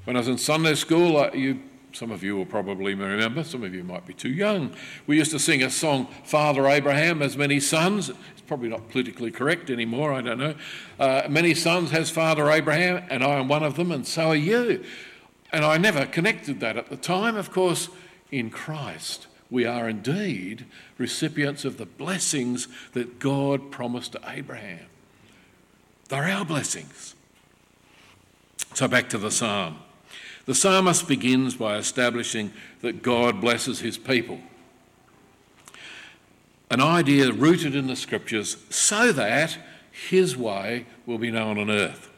When 0.05 0.15
I 0.15 0.19
was 0.19 0.29
in 0.29 0.37
Sunday 0.37 0.73
school, 0.75 1.29
you, 1.33 1.59
some 1.91 2.11
of 2.11 2.23
you 2.23 2.37
will 2.37 2.45
probably 2.45 2.95
remember, 2.95 3.43
some 3.43 3.65
of 3.65 3.75
you 3.75 3.83
might 3.83 4.07
be 4.07 4.13
too 4.13 4.31
young. 4.31 4.73
We 5.05 5.17
used 5.17 5.31
to 5.31 5.39
sing 5.39 5.63
a 5.63 5.69
song, 5.69 6.07
Father 6.23 6.65
Abraham 6.65 7.19
has 7.19 7.35
many 7.35 7.59
sons 7.59 8.07
It's 8.07 8.41
probably 8.47 8.69
not 8.69 8.87
politically 8.87 9.31
correct 9.31 9.69
anymore, 9.69 10.13
I 10.13 10.21
don't 10.21 10.37
know. 10.39 10.55
Uh, 10.97 11.23
many 11.27 11.55
sons 11.55 11.91
has 11.91 12.09
Father 12.09 12.49
Abraham, 12.49 13.05
and 13.09 13.21
I 13.21 13.37
am 13.37 13.49
one 13.49 13.63
of 13.63 13.75
them, 13.75 13.91
and 13.91 14.07
so 14.07 14.29
are 14.29 14.35
you. 14.37 14.85
And 15.55 15.63
I 15.63 15.77
never 15.77 16.05
connected 16.05 16.59
that 16.59 16.75
at 16.75 16.89
the 16.89 16.97
time. 16.97 17.37
Of 17.37 17.49
course, 17.49 17.87
in 18.29 18.49
Christ, 18.49 19.27
we 19.49 19.65
are 19.65 19.87
indeed 19.87 20.65
recipients 20.97 21.63
of 21.63 21.77
the 21.77 21.85
blessings 21.85 22.67
that 22.91 23.19
God 23.19 23.71
promised 23.71 24.11
to 24.11 24.19
Abraham. 24.27 24.87
They're 26.09 26.25
our 26.25 26.43
blessings. 26.43 27.15
So 28.73 28.89
back 28.89 29.07
to 29.11 29.17
the 29.17 29.31
psalm. 29.31 29.79
The 30.45 30.53
psalmist 30.53 31.07
begins 31.07 31.55
by 31.55 31.77
establishing 31.77 32.51
that 32.81 33.01
God 33.01 33.39
blesses 33.39 33.79
his 33.79 33.97
people 33.97 34.41
an 36.69 36.81
idea 36.81 37.31
rooted 37.31 37.75
in 37.75 37.87
the 37.87 37.95
scriptures 37.95 38.57
so 38.69 39.13
that 39.13 39.57
his 40.09 40.35
way 40.35 40.85
will 41.05 41.17
be 41.17 41.31
known 41.31 41.57
on 41.57 41.69
earth. 41.69 42.09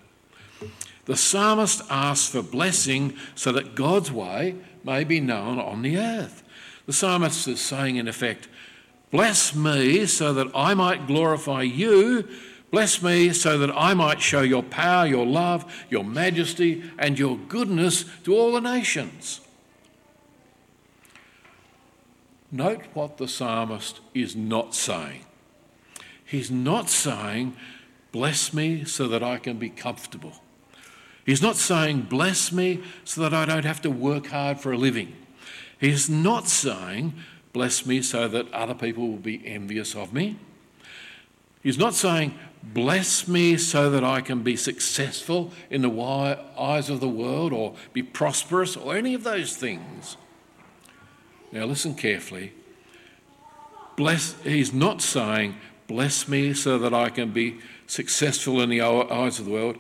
The 1.08 1.16
psalmist 1.16 1.82
asks 1.90 2.28
for 2.30 2.42
blessing 2.42 3.16
so 3.34 3.54
that 3.54 3.76
God's 3.76 4.12
way 4.12 4.56
may 4.84 5.06
be 5.06 5.22
known 5.22 5.58
on 5.58 5.82
the 5.82 5.98
earth. 5.98 6.44
The 6.86 6.94
psalmist 6.94 7.48
is 7.48 7.62
saying, 7.62 7.96
in 7.96 8.08
effect, 8.08 8.48
Bless 9.10 9.56
me 9.56 10.06
so 10.06 10.34
that 10.34 10.48
I 10.54 10.74
might 10.74 11.08
glorify 11.08 11.62
you. 11.62 12.28
Bless 12.72 13.02
me 13.02 13.32
so 13.32 13.58
that 13.58 13.72
I 13.72 13.94
might 13.94 14.22
show 14.22 14.42
your 14.42 14.64
power, 14.64 15.08
your 15.08 15.26
love, 15.26 15.86
your 15.90 16.04
majesty, 16.04 16.84
and 17.00 17.18
your 17.18 17.38
goodness 17.38 18.04
to 18.26 18.36
all 18.36 18.52
the 18.52 18.60
nations. 18.60 19.40
Note 22.52 22.84
what 22.94 23.16
the 23.16 23.30
psalmist 23.30 24.02
is 24.14 24.36
not 24.36 24.76
saying. 24.76 25.22
He's 26.26 26.52
not 26.52 26.90
saying, 26.90 27.56
Bless 28.12 28.54
me 28.54 28.84
so 28.84 29.08
that 29.08 29.24
I 29.24 29.38
can 29.38 29.58
be 29.58 29.70
comfortable. 29.70 30.42
He's 31.27 31.41
not 31.41 31.57
saying, 31.57 32.03
Bless 32.03 32.53
me 32.53 32.81
so 33.03 33.22
that 33.22 33.34
I 33.34 33.46
don't 33.46 33.65
have 33.65 33.81
to 33.81 33.91
work 33.91 34.27
hard 34.27 34.62
for 34.62 34.72
a 34.72 34.77
living. 34.77 35.13
He's 35.77 36.10
not 36.10 36.48
saying, 36.48 37.13
Bless 37.51 37.86
me 37.86 38.01
so 38.01 38.29
that 38.29 38.51
other 38.53 38.74
people 38.74 39.10
will 39.10 39.17
be 39.17 39.46
envious 39.46 39.93
of 39.93 40.13
me. 40.13 40.38
He's 41.62 41.77
not 41.77 41.93
saying, 41.93 42.34
Bless 42.63 43.27
me 43.27 43.57
so 43.57 43.89
that 43.89 44.05
I 44.05 44.22
can 44.22 44.41
be 44.41 44.55
successful 44.55 45.51
in 45.69 45.81
the 45.81 46.39
eyes 46.57 46.89
of 46.89 47.01
the 47.01 47.10
world 47.10 47.51
or 47.51 47.75
be 47.91 48.01
prosperous 48.01 48.77
or 48.77 48.96
any 48.96 49.13
of 49.13 49.25
those 49.25 49.57
things. 49.57 50.15
Now, 51.51 51.65
listen 51.65 51.93
carefully. 51.93 52.53
Bless, 53.98 54.41
he's 54.43 54.72
not 54.72 55.01
saying, 55.01 55.57
Bless 55.88 56.29
me 56.29 56.53
so 56.53 56.77
that 56.77 56.93
I 56.93 57.10
can 57.10 57.31
be 57.31 57.60
successful 57.86 58.62
in 58.62 58.69
the 58.69 58.79
eyes 58.79 59.39
of 59.39 59.46
the 59.46 59.51
world. 59.51 59.77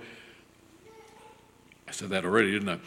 I 1.87 1.91
said 1.91 2.09
that 2.09 2.25
already, 2.25 2.51
didn't 2.51 2.69
I? 2.69 2.79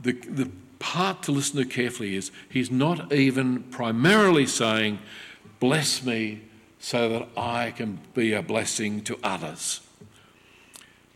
The, 0.00 0.12
the 0.12 0.50
part 0.78 1.22
to 1.22 1.32
listen 1.32 1.56
to 1.56 1.64
carefully 1.64 2.14
is 2.14 2.30
he's 2.48 2.70
not 2.70 3.12
even 3.12 3.62
primarily 3.64 4.46
saying, 4.46 4.98
Bless 5.60 6.04
me 6.04 6.42
so 6.78 7.08
that 7.08 7.28
I 7.36 7.70
can 7.70 8.00
be 8.12 8.34
a 8.34 8.42
blessing 8.42 9.00
to 9.04 9.18
others. 9.22 9.80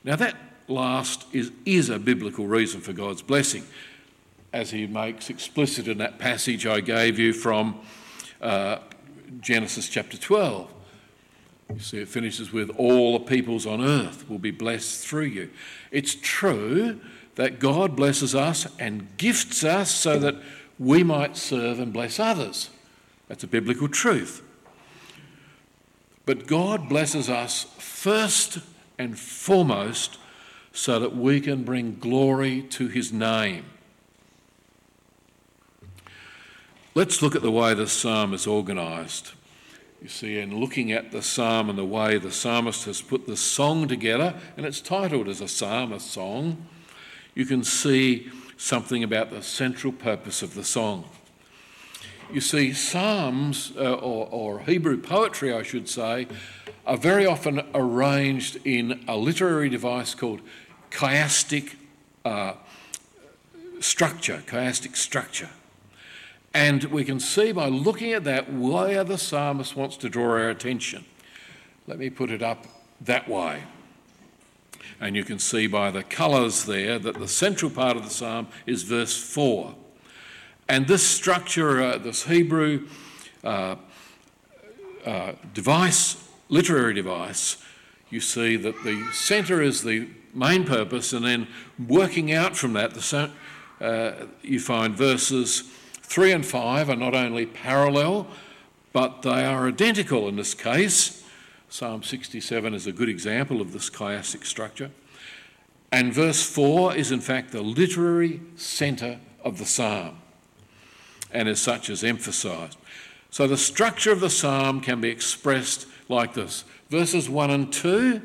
Now, 0.04 0.16
that 0.16 0.36
last 0.68 1.26
is, 1.32 1.52
is 1.66 1.90
a 1.90 1.98
biblical 1.98 2.46
reason 2.46 2.80
for 2.80 2.94
God's 2.94 3.20
blessing 3.20 3.64
as 4.52 4.70
he 4.70 4.86
makes 4.86 5.28
explicit 5.28 5.88
in 5.88 5.98
that 5.98 6.18
passage 6.18 6.66
I 6.66 6.80
gave 6.80 7.18
you 7.18 7.34
from 7.34 7.80
uh, 8.40 8.78
Genesis 9.40 9.88
chapter 9.88 10.16
12. 10.16 10.72
You 11.72 11.80
see, 11.80 11.98
it 11.98 12.08
finishes 12.08 12.52
with, 12.52 12.70
All 12.76 13.18
the 13.18 13.24
peoples 13.24 13.66
on 13.66 13.82
earth 13.82 14.28
will 14.28 14.38
be 14.38 14.50
blessed 14.50 15.06
through 15.06 15.26
you. 15.26 15.50
It's 15.90 16.16
true 16.20 17.00
that 17.34 17.58
God 17.60 17.94
blesses 17.94 18.34
us 18.34 18.66
and 18.78 19.16
gifts 19.16 19.62
us 19.64 19.90
so 19.90 20.18
that 20.18 20.36
we 20.78 21.02
might 21.04 21.36
serve 21.36 21.78
and 21.78 21.92
bless 21.92 22.18
others. 22.18 22.70
That's 23.28 23.44
a 23.44 23.48
biblical 23.48 23.88
truth. 23.88 24.42
But 26.24 26.46
God 26.46 26.88
blesses 26.88 27.28
us 27.28 27.64
first 27.78 28.58
and 28.98 29.18
foremost 29.18 30.18
so 30.72 30.98
that 30.98 31.16
we 31.16 31.40
can 31.40 31.64
bring 31.64 31.98
glory 31.98 32.62
to 32.62 32.88
his 32.88 33.12
name. 33.12 33.64
Let's 36.94 37.22
look 37.22 37.36
at 37.36 37.42
the 37.42 37.50
way 37.50 37.74
the 37.74 37.86
psalm 37.86 38.34
is 38.34 38.46
organised. 38.46 39.34
You 40.00 40.08
see, 40.08 40.38
in 40.38 40.60
looking 40.60 40.92
at 40.92 41.10
the 41.10 41.22
psalm 41.22 41.68
and 41.68 41.76
the 41.78 41.84
way 41.84 42.18
the 42.18 42.30
psalmist 42.30 42.84
has 42.84 43.02
put 43.02 43.26
the 43.26 43.36
song 43.36 43.88
together, 43.88 44.34
and 44.56 44.64
it's 44.64 44.80
titled 44.80 45.28
as 45.28 45.40
a 45.40 45.48
psalm, 45.48 45.92
a 45.92 45.98
song, 45.98 46.66
you 47.34 47.44
can 47.44 47.64
see 47.64 48.30
something 48.56 49.02
about 49.02 49.30
the 49.30 49.42
central 49.42 49.92
purpose 49.92 50.40
of 50.40 50.54
the 50.54 50.64
song. 50.64 51.04
You 52.32 52.40
see, 52.40 52.72
psalms, 52.74 53.72
uh, 53.76 53.94
or, 53.94 54.28
or 54.30 54.60
Hebrew 54.60 54.98
poetry, 54.98 55.52
I 55.52 55.62
should 55.62 55.88
say, 55.88 56.28
are 56.86 56.96
very 56.96 57.26
often 57.26 57.62
arranged 57.74 58.58
in 58.64 59.04
a 59.08 59.16
literary 59.16 59.68
device 59.68 60.14
called 60.14 60.40
chiastic 60.90 61.74
uh, 62.24 62.54
structure, 63.80 64.42
chiastic 64.46 64.96
structure. 64.96 65.50
And 66.58 66.82
we 66.86 67.04
can 67.04 67.20
see 67.20 67.52
by 67.52 67.68
looking 67.68 68.14
at 68.14 68.24
that 68.24 68.52
where 68.52 69.04
the 69.04 69.16
psalmist 69.16 69.76
wants 69.76 69.96
to 69.98 70.08
draw 70.08 70.30
our 70.30 70.48
attention. 70.48 71.04
Let 71.86 72.00
me 72.00 72.10
put 72.10 72.32
it 72.32 72.42
up 72.42 72.66
that 73.02 73.28
way. 73.28 73.62
And 75.00 75.14
you 75.14 75.22
can 75.22 75.38
see 75.38 75.68
by 75.68 75.92
the 75.92 76.02
colours 76.02 76.64
there 76.64 76.98
that 76.98 77.16
the 77.16 77.28
central 77.28 77.70
part 77.70 77.96
of 77.96 78.02
the 78.02 78.10
psalm 78.10 78.48
is 78.66 78.82
verse 78.82 79.16
4. 79.16 79.72
And 80.68 80.88
this 80.88 81.06
structure, 81.06 81.80
uh, 81.80 81.98
this 81.98 82.24
Hebrew 82.24 82.88
uh, 83.44 83.76
uh, 85.06 85.34
device, 85.54 86.28
literary 86.48 86.92
device, 86.92 87.58
you 88.10 88.20
see 88.20 88.56
that 88.56 88.82
the 88.82 89.08
centre 89.12 89.62
is 89.62 89.84
the 89.84 90.08
main 90.34 90.64
purpose, 90.64 91.12
and 91.12 91.24
then 91.24 91.46
working 91.86 92.32
out 92.32 92.56
from 92.56 92.72
that, 92.72 92.94
the, 92.94 93.30
uh, 93.80 94.26
you 94.42 94.58
find 94.58 94.96
verses 94.96 95.72
3 96.08 96.32
and 96.32 96.46
5 96.46 96.88
are 96.88 96.96
not 96.96 97.14
only 97.14 97.44
parallel, 97.44 98.26
but 98.94 99.20
they 99.20 99.44
are 99.44 99.68
identical 99.68 100.26
in 100.26 100.36
this 100.36 100.54
case. 100.54 101.22
Psalm 101.68 102.02
67 102.02 102.72
is 102.72 102.86
a 102.86 102.92
good 102.92 103.10
example 103.10 103.60
of 103.60 103.74
this 103.74 103.90
chiastic 103.90 104.46
structure. 104.46 104.90
And 105.92 106.12
verse 106.12 106.42
4 106.42 106.96
is, 106.96 107.12
in 107.12 107.20
fact, 107.20 107.52
the 107.52 107.60
literary 107.60 108.40
centre 108.56 109.20
of 109.44 109.58
the 109.58 109.66
psalm, 109.66 110.18
and 111.30 111.46
as 111.46 111.60
such 111.60 111.90
is 111.90 112.02
emphasised. 112.02 112.78
So 113.30 113.46
the 113.46 113.58
structure 113.58 114.10
of 114.10 114.20
the 114.20 114.30
psalm 114.30 114.80
can 114.80 115.02
be 115.02 115.10
expressed 115.10 115.86
like 116.08 116.32
this 116.32 116.64
verses 116.88 117.28
1 117.28 117.50
and 117.50 117.70
2, 117.70 118.22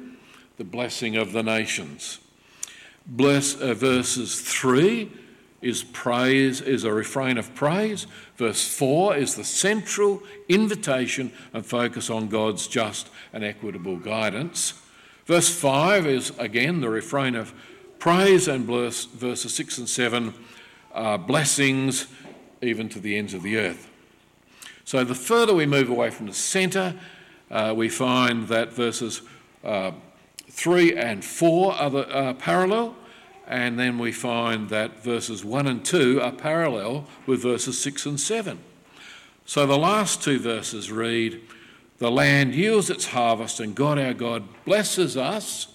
the 0.55 0.63
blessing 0.63 1.17
of 1.17 1.33
the 1.33 1.43
nations. 1.43 2.19
Bless, 3.05 3.55
uh, 3.55 3.73
verses 3.73 4.39
3 4.39 5.11
is 5.63 5.83
praise, 5.83 6.61
is 6.61 6.83
a 6.83 6.93
refrain 6.93 7.37
of 7.37 7.55
praise. 7.55 8.05
Verse 8.37 8.67
4 8.67 9.15
is 9.15 9.35
the 9.35 9.43
central 9.43 10.21
invitation 10.49 11.31
and 11.53 11.65
focus 11.65 12.09
on 12.09 12.27
God's 12.27 12.67
just 12.67 13.09
and 13.31 13.43
equitable 13.43 13.97
guidance. 13.97 14.73
Verse 15.25 15.49
5 15.49 16.05
is 16.05 16.31
again 16.37 16.81
the 16.81 16.89
refrain 16.89 17.35
of 17.35 17.53
praise, 17.97 18.47
and 18.49 18.65
verses 18.65 19.55
6 19.55 19.77
and 19.77 19.89
7 19.89 20.33
are 20.93 21.17
blessings 21.17 22.07
even 22.61 22.89
to 22.89 22.99
the 22.99 23.17
ends 23.17 23.33
of 23.33 23.41
the 23.41 23.57
earth. 23.57 23.89
So 24.83 25.03
the 25.03 25.15
further 25.15 25.53
we 25.53 25.65
move 25.65 25.89
away 25.89 26.09
from 26.09 26.27
the 26.27 26.33
centre, 26.33 26.95
uh, 27.49 27.73
we 27.75 27.87
find 27.87 28.47
that 28.49 28.73
verses 28.73 29.21
uh, 29.63 29.91
3 30.49 30.95
and 30.95 31.23
4 31.23 31.73
are 31.73 31.89
the, 31.89 32.35
parallel, 32.37 32.95
and 33.47 33.77
then 33.77 33.99
we 33.99 34.11
find 34.11 34.69
that 34.69 35.03
verses 35.03 35.43
1 35.43 35.67
and 35.67 35.83
2 35.83 36.21
are 36.21 36.31
parallel 36.31 37.07
with 37.25 37.41
verses 37.41 37.79
6 37.81 38.05
and 38.05 38.19
7. 38.19 38.59
So 39.45 39.65
the 39.65 39.77
last 39.77 40.23
two 40.23 40.39
verses 40.39 40.91
read, 40.91 41.41
The 41.97 42.09
land 42.09 42.55
yields 42.55 42.89
its 42.89 43.07
harvest, 43.07 43.59
and 43.59 43.75
God 43.75 43.99
our 43.99 44.13
God 44.13 44.43
blesses 44.63 45.17
us. 45.17 45.67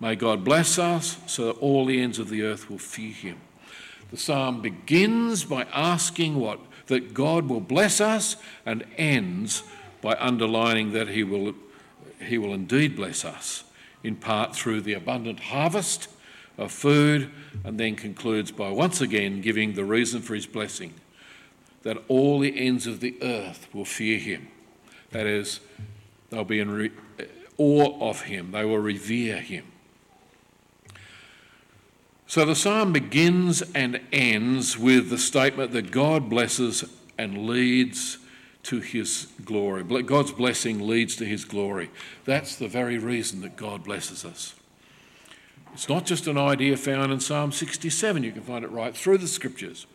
May 0.00 0.16
God 0.16 0.44
bless 0.44 0.78
us 0.78 1.18
so 1.26 1.46
that 1.46 1.58
all 1.58 1.86
the 1.86 2.00
ends 2.00 2.18
of 2.18 2.30
the 2.30 2.42
earth 2.42 2.68
will 2.68 2.78
fear 2.78 3.12
him. 3.12 3.40
The 4.10 4.16
psalm 4.16 4.60
begins 4.60 5.44
by 5.44 5.66
asking 5.72 6.36
what? 6.36 6.58
That 6.86 7.14
God 7.14 7.48
will 7.48 7.60
bless 7.60 8.00
us, 8.00 8.34
and 8.66 8.84
ends 8.96 9.62
by 10.00 10.16
underlining 10.18 10.92
that 10.94 11.08
he 11.08 11.22
will, 11.22 11.54
he 12.18 12.38
will 12.38 12.52
indeed 12.52 12.96
bless 12.96 13.24
us, 13.24 13.62
in 14.02 14.16
part 14.16 14.56
through 14.56 14.80
the 14.80 14.94
abundant 14.94 15.38
harvest 15.38 16.08
of 16.60 16.70
food, 16.70 17.30
and 17.64 17.80
then 17.80 17.96
concludes 17.96 18.52
by 18.52 18.68
once 18.68 19.00
again 19.00 19.40
giving 19.40 19.72
the 19.72 19.84
reason 19.84 20.20
for 20.20 20.34
his 20.34 20.46
blessing 20.46 20.94
that 21.82 21.96
all 22.08 22.38
the 22.38 22.58
ends 22.58 22.86
of 22.86 23.00
the 23.00 23.16
earth 23.22 23.66
will 23.72 23.86
fear 23.86 24.18
him. 24.18 24.48
That 25.10 25.26
is, 25.26 25.60
they'll 26.28 26.44
be 26.44 26.60
in 26.60 26.70
re- 26.70 26.90
uh, 27.18 27.24
awe 27.56 28.10
of 28.10 28.22
him, 28.22 28.52
they 28.52 28.64
will 28.64 28.78
revere 28.78 29.38
him. 29.38 29.64
So 32.26 32.44
the 32.44 32.54
psalm 32.54 32.92
begins 32.92 33.62
and 33.74 34.00
ends 34.12 34.78
with 34.78 35.10
the 35.10 35.18
statement 35.18 35.72
that 35.72 35.90
God 35.90 36.28
blesses 36.28 36.84
and 37.18 37.46
leads 37.46 38.18
to 38.64 38.80
his 38.80 39.26
glory. 39.44 39.82
God's 40.02 40.30
blessing 40.30 40.86
leads 40.86 41.16
to 41.16 41.24
his 41.24 41.44
glory. 41.44 41.90
That's 42.26 42.54
the 42.54 42.68
very 42.68 42.98
reason 42.98 43.40
that 43.40 43.56
God 43.56 43.82
blesses 43.82 44.24
us. 44.24 44.54
It's 45.72 45.88
not 45.88 46.04
just 46.04 46.26
an 46.26 46.36
idea 46.36 46.76
found 46.76 47.12
in 47.12 47.20
Psalm 47.20 47.52
67, 47.52 48.22
you 48.22 48.32
can 48.32 48.42
find 48.42 48.64
it 48.64 48.70
right 48.70 48.96
through 48.96 49.18
the 49.18 49.28
scriptures. 49.28 49.86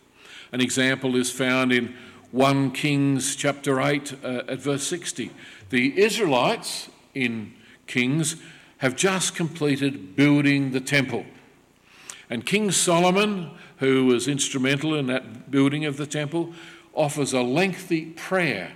An 0.52 0.62
example 0.62 1.16
is 1.16 1.32
found 1.32 1.72
in 1.72 1.96
1 2.32 2.72
Kings 2.72 3.36
chapter 3.36 3.82
8 3.82 4.14
uh, 4.24 4.28
at 4.48 4.60
verse 4.60 4.88
60. 4.88 5.32
The 5.70 6.00
Israelites 6.00 6.90
in 7.14 7.54
Kings 7.88 8.38
have 8.78 8.96
just 8.96 9.36
completed 9.36 10.16
building 10.16 10.72
the 10.72 10.82
temple. 10.82 11.26
And 12.30 12.46
King 12.46 12.72
Solomon, 12.72 13.52
who 13.78 14.06
was 14.06 14.28
instrumental 14.28 14.96
in 14.96 15.08
that 15.08 15.52
building 15.52 15.86
of 15.86 15.98
the 15.98 16.08
temple, 16.08 16.54
offers 16.94 17.34
a 17.34 17.42
lengthy 17.42 18.08
prayer. 18.08 18.74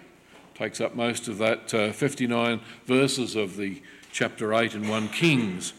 Takes 0.56 0.82
up 0.82 0.96
most 0.96 1.28
of 1.28 1.38
that 1.38 1.74
uh, 1.74 1.92
59 1.92 2.62
verses 2.86 3.36
of 3.36 3.56
the 3.56 3.82
chapter 4.12 4.54
8 4.54 4.76
and 4.76 4.90
1 4.90 5.10
Kings. 5.10 5.74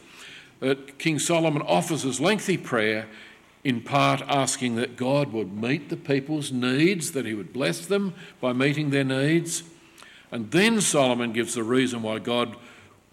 That 0.60 0.98
King 0.98 1.18
Solomon 1.18 1.62
offers 1.62 2.02
his 2.02 2.20
lengthy 2.20 2.56
prayer, 2.56 3.08
in 3.64 3.80
part 3.80 4.22
asking 4.22 4.76
that 4.76 4.96
God 4.96 5.32
would 5.32 5.52
meet 5.52 5.88
the 5.88 5.96
people's 5.96 6.52
needs, 6.52 7.12
that 7.12 7.26
he 7.26 7.34
would 7.34 7.52
bless 7.52 7.86
them 7.86 8.14
by 8.40 8.52
meeting 8.52 8.90
their 8.90 9.04
needs. 9.04 9.62
And 10.30 10.50
then 10.50 10.80
Solomon 10.80 11.32
gives 11.32 11.54
the 11.54 11.64
reason 11.64 12.02
why 12.02 12.20
God 12.20 12.56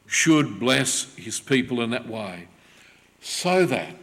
should 0.05 0.59
bless 0.59 1.15
his 1.15 1.39
people 1.39 1.81
in 1.81 1.89
that 1.89 2.07
way, 2.07 2.47
so 3.19 3.65
that 3.65 3.95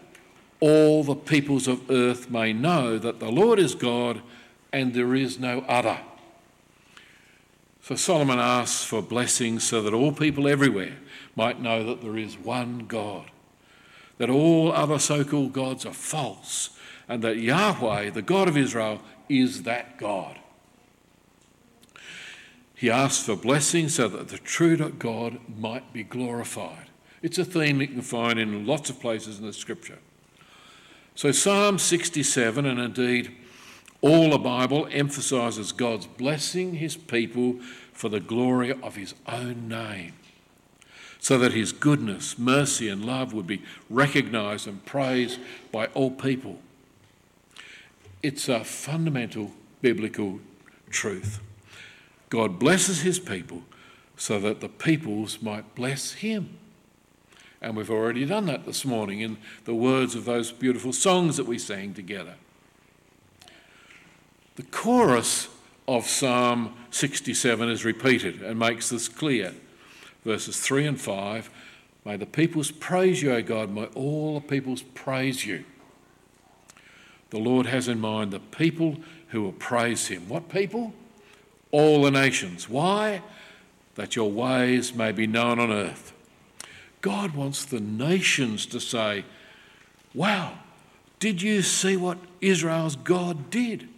all 0.61 1.03
the 1.03 1.15
peoples 1.15 1.67
of 1.67 1.91
earth 1.91 2.31
may 2.31 2.53
know 2.53 2.99
that 2.99 3.21
the 3.21 3.31
Lord 3.31 3.59
is 3.59 3.75
God 3.75 4.21
and 4.73 4.93
there 4.93 5.15
is 5.15 5.39
no 5.39 5.61
other. 5.69 5.99
So 7.83 7.95
Solomon 7.97 8.39
asks 8.39 8.85
for 8.85 9.03
blessings 9.03 9.65
so 9.65 9.83
that 9.83 9.93
all 9.95 10.13
people 10.13 10.49
everywhere 10.49 10.97
might 11.37 11.61
know 11.61 11.85
that 11.85 12.03
there 12.03 12.17
is 12.17 12.39
one 12.39 12.87
God, 12.87 13.31
that 14.19 14.31
all 14.31 14.73
other 14.73 14.99
so 14.99 15.25
called 15.25 15.53
gods 15.53 15.85
are 15.85 15.93
false, 15.93 16.71
and 17.09 17.23
that 17.23 17.39
Yahweh, 17.39 18.11
the 18.11 18.23
God 18.23 18.49
of 18.49 18.57
Israel, 18.57 19.01
is 19.29 19.65
that 19.65 19.99
God. 19.99 20.39
He 22.75 22.91
asks 22.91 23.25
for 23.25 23.37
blessings 23.37 23.95
so 23.95 24.09
that 24.09 24.29
the 24.29 24.39
true 24.39 24.77
God 24.77 25.39
might 25.57 25.93
be 25.93 26.03
glorified. 26.03 26.91
It's 27.23 27.39
a 27.39 27.45
theme 27.45 27.81
you 27.81 27.87
can 27.87 28.03
find 28.03 28.39
in 28.39 28.67
lots 28.67 28.91
of 28.91 29.01
places 29.01 29.39
in 29.39 29.47
the 29.47 29.53
scripture. 29.53 29.99
So, 31.15 31.33
Psalm 31.33 31.79
67, 31.79 32.67
and 32.67 32.79
indeed 32.79 33.35
all 34.01 34.31
the 34.31 34.39
Bible, 34.39 34.89
emphasises 34.91 35.73
God's 35.73 36.07
blessing 36.07 36.75
his 36.75 36.97
people 36.97 37.61
for 37.93 38.09
the 38.11 38.21
glory 38.21 38.73
of 38.73 38.97
his 38.97 39.15
own 39.27 39.69
name, 39.69 40.13
so 41.25 41.39
that 41.39 41.55
his 41.55 41.73
goodness, 41.73 42.39
mercy, 42.39 42.87
and 42.87 43.03
love 43.03 43.33
would 43.33 43.47
be 43.47 43.63
recognised 43.89 44.69
and 44.69 44.85
praised 44.85 45.41
by 45.73 45.87
all 45.95 46.11
people. 46.11 46.59
It's 48.23 48.47
a 48.47 48.63
fundamental 48.63 49.53
biblical 49.81 50.41
truth. 50.91 51.41
God 52.29 52.59
blesses 52.59 53.01
his 53.01 53.19
people 53.19 53.63
so 54.19 54.39
that 54.41 54.61
the 54.61 54.69
peoples 54.69 55.41
might 55.41 55.75
bless 55.75 56.13
him. 56.13 56.59
And 57.63 57.75
we've 57.75 57.91
already 57.91 58.27
done 58.27 58.45
that 58.45 58.67
this 58.67 58.85
morning 58.85 59.21
in 59.21 59.39
the 59.65 59.75
words 59.75 60.15
of 60.15 60.27
those 60.27 60.53
beautiful 60.53 60.93
songs 60.93 61.39
that 61.39 61.47
we 61.47 61.59
sang 61.59 61.95
together. 61.95 62.35
The 64.57 64.65
chorus 64.65 65.49
of 65.89 66.07
Psalm 66.07 66.75
67 66.91 67.71
is 67.71 67.83
repeated 67.83 68.43
and 68.43 68.59
makes 68.59 68.91
this 68.91 69.09
clear. 69.09 69.55
Verses 70.25 70.59
3 70.61 70.87
and 70.87 71.01
5 71.01 71.51
May 72.05 72.17
the 72.17 72.27
peoples 72.27 72.71
praise 72.71 73.23
you, 73.23 73.33
O 73.33 73.43
God, 73.43 73.71
may 73.71 73.87
all 73.95 74.35
the 74.35 74.47
peoples 74.47 74.83
praise 74.83 75.47
you. 75.47 75.65
The 77.31 77.39
Lord 77.39 77.67
has 77.67 77.89
in 77.89 77.99
mind 77.99 78.31
the 78.31 78.41
people 78.41 78.99
who 79.29 79.43
will 79.43 79.53
praise 79.53 80.09
him. 80.09 80.29
What 80.29 80.49
people? 80.49 80.93
All 81.71 82.03
the 82.03 82.11
nations. 82.11 82.69
Why? 82.69 83.23
That 83.95 84.17
your 84.17 84.31
ways 84.31 84.95
may 84.95 85.13
be 85.13 85.27
known 85.27 85.59
on 85.59 85.73
earth. 85.73 86.13
God 87.01 87.35
wants 87.35 87.65
the 87.65 87.81
nations 87.81 88.67
to 88.67 88.81
say, 88.81 89.25
Wow, 90.15 90.59
did 91.19 91.43
you 91.43 91.63
see 91.63 91.97
what 91.97 92.19
Israel's 92.41 92.97
God 92.97 93.51
did? 93.51 93.89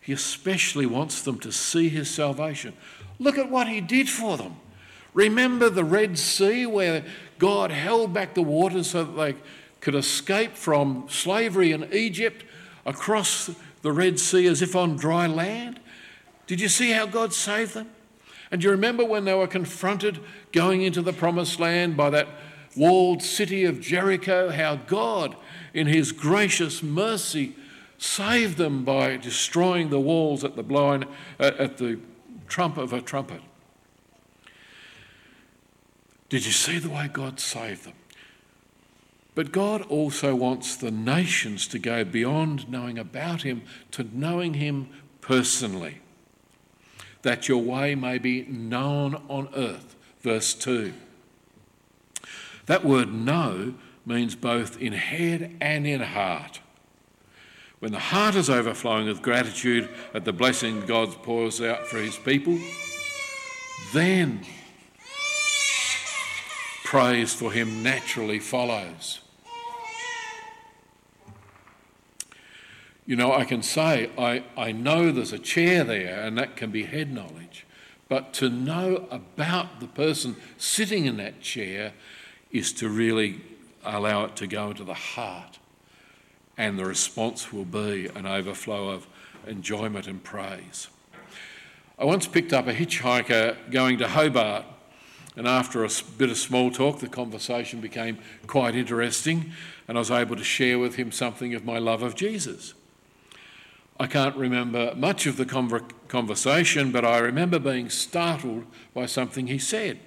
He 0.00 0.12
especially 0.12 0.86
wants 0.86 1.22
them 1.22 1.38
to 1.40 1.50
see 1.50 1.88
his 1.88 2.10
salvation. 2.10 2.74
Look 3.18 3.38
at 3.38 3.50
what 3.50 3.68
he 3.68 3.80
did 3.80 4.08
for 4.08 4.36
them. 4.36 4.56
Remember 5.14 5.70
the 5.70 5.84
Red 5.84 6.18
Sea 6.18 6.66
where 6.66 7.04
God 7.38 7.70
held 7.70 8.12
back 8.12 8.34
the 8.34 8.42
waters 8.42 8.90
so 8.90 9.04
that 9.04 9.12
they 9.12 9.36
could 9.80 9.94
escape 9.94 10.54
from 10.54 11.06
slavery 11.08 11.72
in 11.72 11.92
Egypt 11.92 12.44
across 12.84 13.50
the 13.82 13.92
Red 13.92 14.18
Sea 14.18 14.46
as 14.46 14.62
if 14.62 14.74
on 14.74 14.96
dry 14.96 15.26
land? 15.26 15.80
Did 16.46 16.60
you 16.60 16.68
see 16.68 16.90
how 16.90 17.06
God 17.06 17.32
saved 17.32 17.74
them? 17.74 17.90
And 18.50 18.60
do 18.60 18.66
you 18.66 18.70
remember 18.70 19.04
when 19.04 19.24
they 19.24 19.34
were 19.34 19.46
confronted 19.46 20.20
going 20.52 20.82
into 20.82 21.02
the 21.02 21.12
promised 21.12 21.60
land 21.60 21.96
by 21.96 22.10
that 22.10 22.28
walled 22.76 23.22
city 23.22 23.64
of 23.64 23.80
Jericho, 23.80 24.50
how 24.50 24.76
God, 24.76 25.36
in 25.74 25.86
his 25.86 26.12
gracious 26.12 26.82
mercy, 26.82 27.54
saved 27.98 28.56
them 28.56 28.84
by 28.84 29.16
destroying 29.16 29.90
the 29.90 30.00
walls 30.00 30.44
at 30.44 30.56
the 30.56 30.62
blind 30.62 31.04
uh, 31.40 31.50
at 31.58 31.78
the 31.78 31.98
trump 32.46 32.78
of 32.78 32.92
a 32.92 33.02
trumpet. 33.02 33.42
Did 36.28 36.44
you 36.44 36.52
see 36.52 36.78
the 36.78 36.90
way 36.90 37.08
God 37.12 37.40
saved 37.40 37.84
them? 37.84 37.94
But 39.34 39.52
God 39.52 39.82
also 39.82 40.34
wants 40.34 40.76
the 40.76 40.90
nations 40.90 41.68
to 41.68 41.78
go 41.78 42.04
beyond 42.04 42.68
knowing 42.68 42.98
about 42.98 43.42
Him 43.42 43.62
to 43.92 44.06
knowing 44.12 44.54
Him 44.54 44.88
personally 45.20 46.00
that 47.22 47.48
your 47.48 47.62
way 47.62 47.94
may 47.94 48.18
be 48.18 48.42
known 48.46 49.22
on 49.28 49.48
earth. 49.54 49.96
Verse 50.20 50.54
2. 50.54 50.92
That 52.66 52.84
word 52.84 53.12
know 53.12 53.74
means 54.04 54.34
both 54.34 54.80
in 54.80 54.92
head 54.92 55.56
and 55.60 55.86
in 55.86 56.00
heart. 56.00 56.60
When 57.78 57.92
the 57.92 57.98
heart 57.98 58.34
is 58.34 58.50
overflowing 58.50 59.06
with 59.06 59.22
gratitude 59.22 59.88
at 60.12 60.24
the 60.24 60.32
blessing 60.32 60.84
God 60.86 61.10
pours 61.22 61.60
out 61.60 61.86
for 61.86 61.98
his 61.98 62.16
people, 62.16 62.58
then 63.92 64.44
praise 66.88 67.34
for 67.34 67.52
him 67.52 67.82
naturally 67.82 68.38
follows. 68.38 69.20
You 73.04 73.14
know, 73.14 73.34
I 73.34 73.44
can 73.44 73.62
say, 73.62 74.08
I, 74.16 74.42
I 74.56 74.72
know 74.72 75.12
there's 75.12 75.34
a 75.34 75.38
chair 75.38 75.84
there, 75.84 76.22
and 76.22 76.38
that 76.38 76.56
can 76.56 76.70
be 76.70 76.84
head 76.84 77.12
knowledge. 77.12 77.66
But 78.08 78.32
to 78.34 78.48
know 78.48 79.06
about 79.10 79.80
the 79.80 79.86
person 79.86 80.36
sitting 80.56 81.04
in 81.04 81.18
that 81.18 81.42
chair 81.42 81.92
is 82.52 82.72
to 82.74 82.88
really 82.88 83.42
allow 83.84 84.24
it 84.24 84.34
to 84.36 84.46
go 84.46 84.70
into 84.70 84.84
the 84.84 84.94
heart. 84.94 85.58
And 86.56 86.78
the 86.78 86.86
response 86.86 87.52
will 87.52 87.66
be 87.66 88.08
an 88.14 88.24
overflow 88.24 88.88
of 88.88 89.06
enjoyment 89.46 90.06
and 90.06 90.24
praise. 90.24 90.88
I 91.98 92.06
once 92.06 92.26
picked 92.26 92.54
up 92.54 92.66
a 92.66 92.72
hitchhiker 92.72 93.70
going 93.70 93.98
to 93.98 94.08
Hobart, 94.08 94.64
and 95.38 95.46
after 95.46 95.84
a 95.84 95.88
bit 96.16 96.30
of 96.30 96.36
small 96.36 96.68
talk, 96.68 96.98
the 96.98 97.06
conversation 97.06 97.80
became 97.80 98.18
quite 98.48 98.74
interesting, 98.74 99.52
and 99.86 99.96
I 99.96 100.00
was 100.00 100.10
able 100.10 100.34
to 100.34 100.42
share 100.42 100.80
with 100.80 100.96
him 100.96 101.12
something 101.12 101.54
of 101.54 101.64
my 101.64 101.78
love 101.78 102.02
of 102.02 102.16
Jesus. 102.16 102.74
I 104.00 104.08
can't 104.08 104.34
remember 104.34 104.92
much 104.96 105.26
of 105.26 105.36
the 105.36 105.46
conversation, 106.08 106.90
but 106.90 107.04
I 107.04 107.18
remember 107.18 107.60
being 107.60 107.88
startled 107.88 108.64
by 108.92 109.06
something 109.06 109.46
he 109.46 109.60
said. 109.60 110.00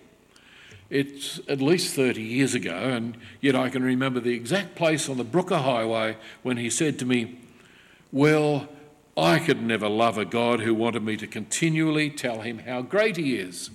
It's 0.90 1.40
at 1.48 1.62
least 1.62 1.96
30 1.96 2.22
years 2.22 2.54
ago, 2.54 2.76
and 2.76 3.16
yet 3.40 3.56
I 3.56 3.70
can 3.70 3.84
remember 3.84 4.20
the 4.20 4.36
exact 4.36 4.76
place 4.76 5.08
on 5.08 5.16
the 5.16 5.24
Brooker 5.24 5.60
Highway 5.60 6.18
when 6.44 6.58
he 6.58 6.70
said 6.70 7.00
to 7.00 7.06
me, 7.06 7.40
Well, 8.12 8.68
I 9.16 9.40
could 9.40 9.62
never 9.62 9.88
love 9.88 10.18
a 10.18 10.26
God 10.26 10.60
who 10.60 10.76
wanted 10.76 11.04
me 11.04 11.16
to 11.16 11.26
continually 11.26 12.10
tell 12.10 12.42
him 12.42 12.60
how 12.60 12.82
great 12.82 13.16
he 13.16 13.38
is. 13.38 13.70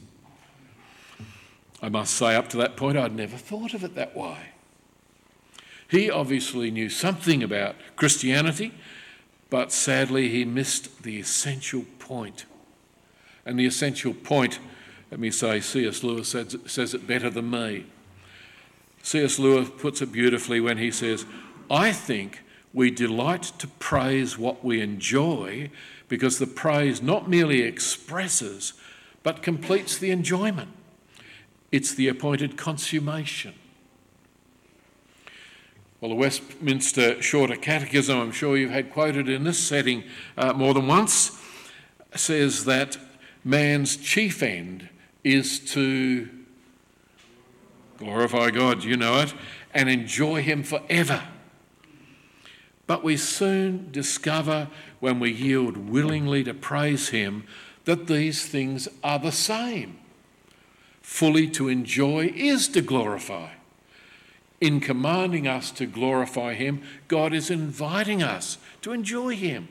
I 1.87 1.89
must 1.89 2.15
say, 2.15 2.35
up 2.35 2.49
to 2.49 2.57
that 2.57 2.77
point, 2.77 2.99
I'd 2.99 3.15
never 3.15 3.37
thought 3.37 3.73
of 3.73 3.85
it 3.85 3.95
that 3.95 4.17
way. 4.17 4.39
He 5.89 6.11
obviously 6.11 6.73
knew 6.73 6.89
something 6.89 7.45
about 7.45 7.77
Christianity 7.95 8.73
but 9.49 9.73
sadly, 9.73 10.29
he 10.29 10.45
missed 10.45 11.03
the 11.03 11.19
essential 11.19 11.85
point. 11.99 12.47
And 13.45 13.59
the 13.59 13.67
essential 13.67 14.13
point, 14.13 14.59
let 15.11 15.21
me 15.21 15.31
say, 15.31 15.61
C.S. 15.61 16.03
Lewis 16.03 16.29
says, 16.29 16.57
says 16.67 16.95
it 16.95 17.07
better 17.07 17.31
than 17.31 17.51
me. 17.51 17.87
C.S. 19.03 19.39
Lewis 19.39 19.71
puts 19.79 20.03
it 20.03 20.11
beautifully 20.11 20.59
when 20.59 20.79
he 20.79 20.91
says, 20.91 21.25
I 21.71 21.93
think 21.93 22.43
we 22.75 22.91
delight 22.91 23.45
to 23.59 23.69
praise 23.69 24.37
what 24.37 24.65
we 24.65 24.81
enjoy 24.81 25.71
because 26.09 26.39
the 26.39 26.47
praise 26.47 27.01
not 27.01 27.29
merely 27.29 27.63
expresses 27.63 28.73
but 29.23 29.43
completes 29.43 29.97
the 29.97 30.11
enjoyment. 30.11 30.71
It's 31.73 31.95
the 31.95 32.09
appointed 32.09 32.57
consummation. 32.57 33.55
Well, 36.01 36.11
the 36.11 36.15
Westminster 36.15 37.21
Shorter 37.23 37.57
Catechism, 37.57 38.19
I'm 38.19 38.33
sure 38.33 38.57
you've 38.57 38.71
had 38.71 38.93
quoted 38.93 39.29
in 39.29 39.45
this 39.45 39.59
setting 39.59 40.05
uh, 40.37 40.53
more 40.53 40.75
than 40.75 40.87
once, 40.87 41.41
says 42.15 42.67
that 42.67 42.99
man's 43.45 43.97
chief 43.97 44.43
end 44.43 44.89
is 45.25 45.59
to 45.73 46.29
glorify 47.99 48.51
God, 48.51 48.85
you 48.85 48.97
know 48.97 49.21
it, 49.21 49.35
and 49.73 49.89
enjoy 49.89 50.43
Him 50.43 50.63
forever. 50.63 51.23
But 52.87 53.03
we 53.03 53.17
soon 53.17 53.91
discover 53.91 54.69
when 55.01 55.19
we 55.19 55.33
yield 55.33 55.77
willingly 55.77 56.45
to 56.45 56.55
praise 56.55 57.09
Him 57.09 57.45
that 57.85 58.07
these 58.07 58.47
things 58.47 58.87
are 59.03 59.19
the 59.19 59.33
same. 59.33 59.99
Fully 61.07 61.49
to 61.51 61.69
enjoy 61.69 62.33
is 62.35 62.69
to 62.69 62.83
glorify 62.83 63.51
in 64.61 64.81
commanding 64.81 65.47
us 65.47 65.71
to 65.73 65.87
glorify 65.87 66.55
Him, 66.55 66.83
God 67.09 67.33
is 67.33 67.51
inviting 67.51 68.23
us 68.23 68.59
to 68.83 68.93
enjoy 68.93 69.37
Him. 69.37 69.69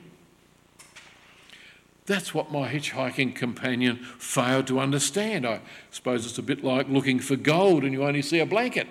That's 2.06 2.32
what 2.32 2.52
my 2.52 2.68
hitchhiking 2.68 3.34
companion 3.34 3.96
failed 4.18 4.68
to 4.68 4.78
understand. 4.78 5.44
I 5.44 5.60
suppose 5.90 6.24
it's 6.24 6.38
a 6.38 6.42
bit 6.42 6.62
like 6.62 6.88
looking 6.88 7.18
for 7.18 7.34
gold 7.34 7.82
and 7.82 7.92
you 7.92 8.04
only 8.04 8.22
see 8.22 8.38
a 8.38 8.46
blanket. 8.46 8.86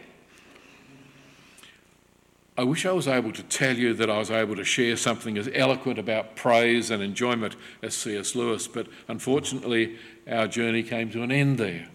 I 2.57 2.63
wish 2.63 2.85
I 2.85 2.91
was 2.91 3.07
able 3.07 3.31
to 3.33 3.43
tell 3.43 3.75
you 3.75 3.93
that 3.93 4.09
I 4.09 4.17
was 4.17 4.31
able 4.31 4.55
to 4.55 4.63
share 4.63 4.95
something 4.97 5.37
as 5.37 5.49
eloquent 5.53 5.99
about 5.99 6.35
praise 6.35 6.89
and 6.89 7.01
enjoyment 7.01 7.55
as 7.81 7.95
C.S. 7.95 8.35
Lewis, 8.35 8.67
but 8.67 8.87
unfortunately, 9.07 9.97
our 10.29 10.47
journey 10.47 10.83
came 10.83 11.09
to 11.11 11.23
an 11.23 11.31
end 11.31 11.57
there. 11.57 11.89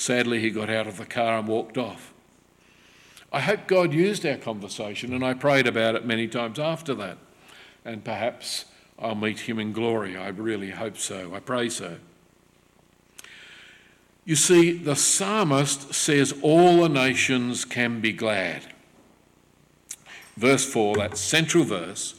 Sadly, 0.00 0.40
he 0.40 0.48
got 0.48 0.70
out 0.70 0.86
of 0.86 0.96
the 0.96 1.04
car 1.04 1.36
and 1.38 1.46
walked 1.46 1.76
off. 1.76 2.14
I 3.30 3.40
hope 3.40 3.66
God 3.66 3.92
used 3.92 4.24
our 4.24 4.38
conversation, 4.38 5.12
and 5.12 5.22
I 5.22 5.34
prayed 5.34 5.66
about 5.66 5.94
it 5.94 6.06
many 6.06 6.26
times 6.26 6.58
after 6.58 6.94
that. 6.94 7.18
And 7.84 8.02
perhaps 8.02 8.64
I'll 8.98 9.14
meet 9.14 9.40
him 9.40 9.58
in 9.58 9.74
glory. 9.74 10.16
I 10.16 10.28
really 10.28 10.70
hope 10.70 10.96
so. 10.96 11.34
I 11.34 11.40
pray 11.40 11.68
so. 11.68 11.98
You 14.24 14.36
see, 14.36 14.72
the 14.72 14.96
psalmist 14.96 15.92
says 15.92 16.32
all 16.40 16.80
the 16.80 16.88
nations 16.88 17.66
can 17.66 18.00
be 18.00 18.14
glad. 18.14 18.62
Verse 20.34 20.64
4, 20.64 20.96
that 20.96 21.18
central 21.18 21.64
verse, 21.64 22.14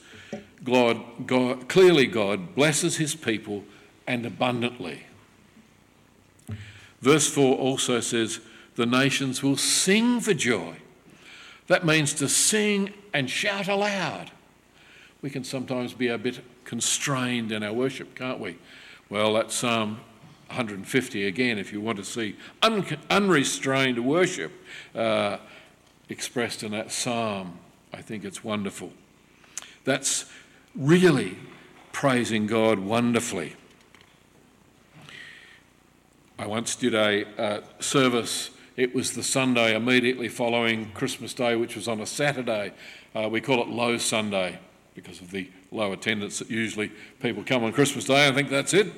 God, 0.63 1.02
God, 1.26 1.67
clearly 1.67 2.06
God 2.06 2.54
blesses 2.54 2.98
his 2.98 3.15
people 3.15 3.63
and 4.06 4.24
abundantly. 4.24 5.06
Verse 7.02 7.28
4 7.30 7.58
also 7.58 8.00
says, 8.00 8.40
the 8.76 8.86
nations 8.86 9.44
will 9.44 9.58
sing 9.58 10.20
for 10.22 10.34
joy. 10.34 10.78
That 11.68 11.86
means 11.86 12.14
to 12.16 12.28
sing 12.28 12.94
and 13.14 13.30
shout 13.30 13.68
aloud. 13.68 14.32
We 15.22 15.30
can 15.30 15.44
sometimes 15.44 15.94
be 15.94 16.08
a 16.08 16.18
bit 16.18 16.40
constrained 16.64 17.52
in 17.52 17.64
our 17.64 17.74
worship, 17.74 18.16
can't 18.16 18.40
we? 18.40 18.58
Well, 19.10 19.34
that's 19.34 19.56
Psalm 19.56 20.00
150 20.48 21.28
again, 21.28 21.58
if 21.58 21.72
you 21.72 21.80
want 21.80 21.98
to 21.98 22.04
see 22.04 22.36
un- 22.62 22.86
unrestrained 23.10 24.04
worship 24.06 24.52
uh, 24.94 25.38
expressed 26.10 26.64
in 26.64 26.72
that 26.72 26.92
psalm. 26.92 27.58
I 27.94 28.02
think 28.02 28.26
it's 28.26 28.44
wonderful. 28.44 28.92
That's 29.86 30.26
really 30.76 31.38
praising 31.94 32.48
God 32.48 32.80
wonderfully. 32.80 33.56
I 36.41 36.47
once 36.47 36.75
did 36.75 36.95
a 36.95 37.23
uh, 37.39 37.62
service 37.80 38.49
it 38.75 38.95
was 38.95 39.13
the 39.13 39.21
Sunday 39.21 39.75
immediately 39.75 40.27
following 40.27 40.91
Christmas 40.93 41.36
Day, 41.36 41.56
which 41.56 41.75
was 41.75 41.88
on 41.88 42.01
a 42.01 42.06
Saturday. 42.08 42.73
Uh, 43.13 43.30
we 43.30 43.41
call 43.41 43.62
it 43.62 43.67
Low 43.67 43.99
Sunday 43.99 44.58
because 44.95 45.21
of 45.21 45.30
the 45.30 45.47
low 45.69 45.91
attendance 45.91 46.39
that 46.39 46.49
usually 46.49 46.91
people 47.19 47.43
come 47.43 47.63
on 47.63 47.73
Christmas 47.73 48.06
Day. 48.06 48.27
I 48.27 48.32
think 48.32 48.49
that's 48.49 48.73
it. 48.73 48.91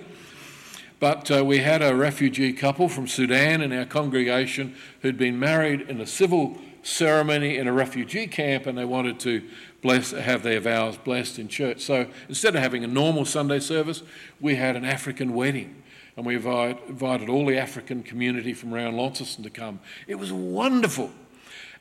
But 1.01 1.29
uh, 1.31 1.43
we 1.43 1.57
had 1.57 1.81
a 1.81 1.93
refugee 1.93 2.53
couple 2.53 2.87
from 2.87 3.09
Sudan 3.09 3.61
in 3.61 3.73
our 3.73 3.83
congregation 3.83 4.73
who'd 5.01 5.17
been 5.17 5.37
married 5.37 5.81
in 5.81 5.99
a 5.99 6.07
civil 6.07 6.57
ceremony 6.81 7.57
in 7.57 7.67
a 7.67 7.73
refugee 7.73 8.27
camp 8.27 8.67
and 8.67 8.77
they 8.77 8.85
wanted 8.85 9.19
to 9.19 9.43
bless, 9.81 10.11
have 10.11 10.43
their 10.43 10.61
vows 10.61 10.95
blessed 10.95 11.39
in 11.39 11.49
church. 11.49 11.81
So 11.81 12.07
instead 12.29 12.55
of 12.55 12.61
having 12.61 12.85
a 12.85 12.87
normal 12.87 13.25
Sunday 13.25 13.59
service, 13.59 14.01
we 14.39 14.55
had 14.55 14.77
an 14.77 14.85
African 14.85 15.33
wedding 15.33 15.83
and 16.15 16.25
we 16.25 16.35
invited 16.35 17.29
all 17.29 17.45
the 17.45 17.57
African 17.57 18.03
community 18.03 18.53
from 18.53 18.73
around 18.73 18.95
Launceston 18.95 19.43
to 19.43 19.49
come. 19.49 19.79
It 20.07 20.15
was 20.15 20.31
wonderful. 20.31 21.11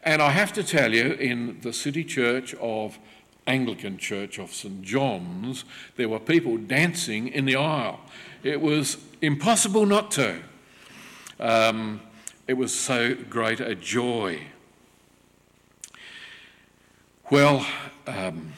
And 0.02 0.20
I 0.20 0.30
have 0.30 0.52
to 0.54 0.64
tell 0.64 0.92
you, 0.92 1.12
in 1.12 1.60
the 1.60 1.72
city 1.72 2.02
church 2.02 2.54
of 2.54 2.98
Anglican 3.46 3.98
Church 3.98 4.38
of 4.38 4.52
St 4.52 4.82
John's, 4.82 5.64
there 5.96 6.08
were 6.08 6.18
people 6.18 6.56
dancing 6.56 7.28
in 7.28 7.44
the 7.44 7.56
aisle. 7.56 8.00
It 8.42 8.60
was 8.60 8.96
impossible 9.20 9.86
not 9.86 10.10
to. 10.12 10.40
Um, 11.38 12.00
it 12.48 12.54
was 12.54 12.76
so 12.76 13.14
great 13.14 13.60
a 13.60 13.74
joy. 13.74 14.42
Well, 17.30 17.66
um, 18.06 18.52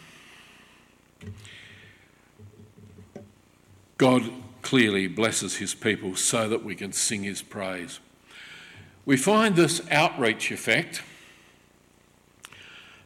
God 3.99 4.31
clearly 4.65 5.07
blesses 5.07 5.57
his 5.57 5.75
people 5.75 6.17
so 6.17 6.49
that 6.49 6.65
we 6.65 6.75
can 6.75 6.93
sing 6.93 7.23
his 7.23 7.43
praise. 7.43 8.01
We 9.07 9.17
find 9.17 9.55
this 9.55 9.81
outreach 9.91 10.51
effect 10.51 11.03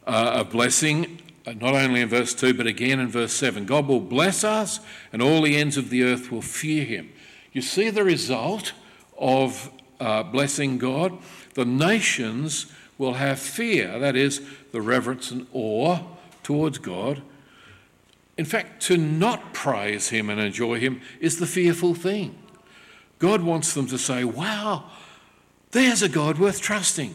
uh, 0.07 0.44
blessing 0.44 1.21
uh, 1.47 1.53
not 1.53 1.75
only 1.75 2.01
in 2.01 2.09
verse 2.09 2.35
2 2.35 2.55
but 2.55 2.66
again 2.66 3.01
in 3.01 3.09
verse 3.09 3.33
7. 3.35 3.66
God 3.66 3.87
will 3.87 4.01
bless 4.01 4.44
us 4.44 4.81
and 5.12 5.21
all 5.21 5.42
the 5.42 5.57
ends 5.57 5.77
of 5.77 5.90
the 5.90 6.03
earth 6.05 6.31
will 6.31 6.42
fear 6.42 6.85
him. 6.85 7.12
You 7.53 7.61
see 7.61 7.90
the 7.90 8.05
result 8.05 8.73
of 9.18 9.71
uh, 10.01 10.23
blessing 10.23 10.79
God, 10.79 11.18
the 11.55 11.64
nations 11.64 12.66
will 12.97 13.14
have 13.14 13.38
fear, 13.38 13.99
that 13.99 14.16
is, 14.16 14.40
the 14.73 14.81
reverence 14.81 15.31
and 15.31 15.47
awe 15.53 16.01
towards 16.42 16.79
God. 16.79 17.23
In 18.38 18.46
fact, 18.46 18.81
to 18.85 18.96
not 18.96 19.53
praise 19.53 20.09
Him 20.09 20.31
and 20.31 20.40
enjoy 20.40 20.79
Him 20.79 21.03
is 21.20 21.38
the 21.38 21.46
fearful 21.46 21.94
thing. 21.94 22.38
God 23.18 23.42
wants 23.42 23.74
them 23.74 23.87
to 23.88 23.98
say, 23.98 24.24
Wow, 24.24 24.85
there's 25.72 26.03
a 26.03 26.09
God 26.09 26.38
worth 26.38 26.61
trusting. 26.61 27.14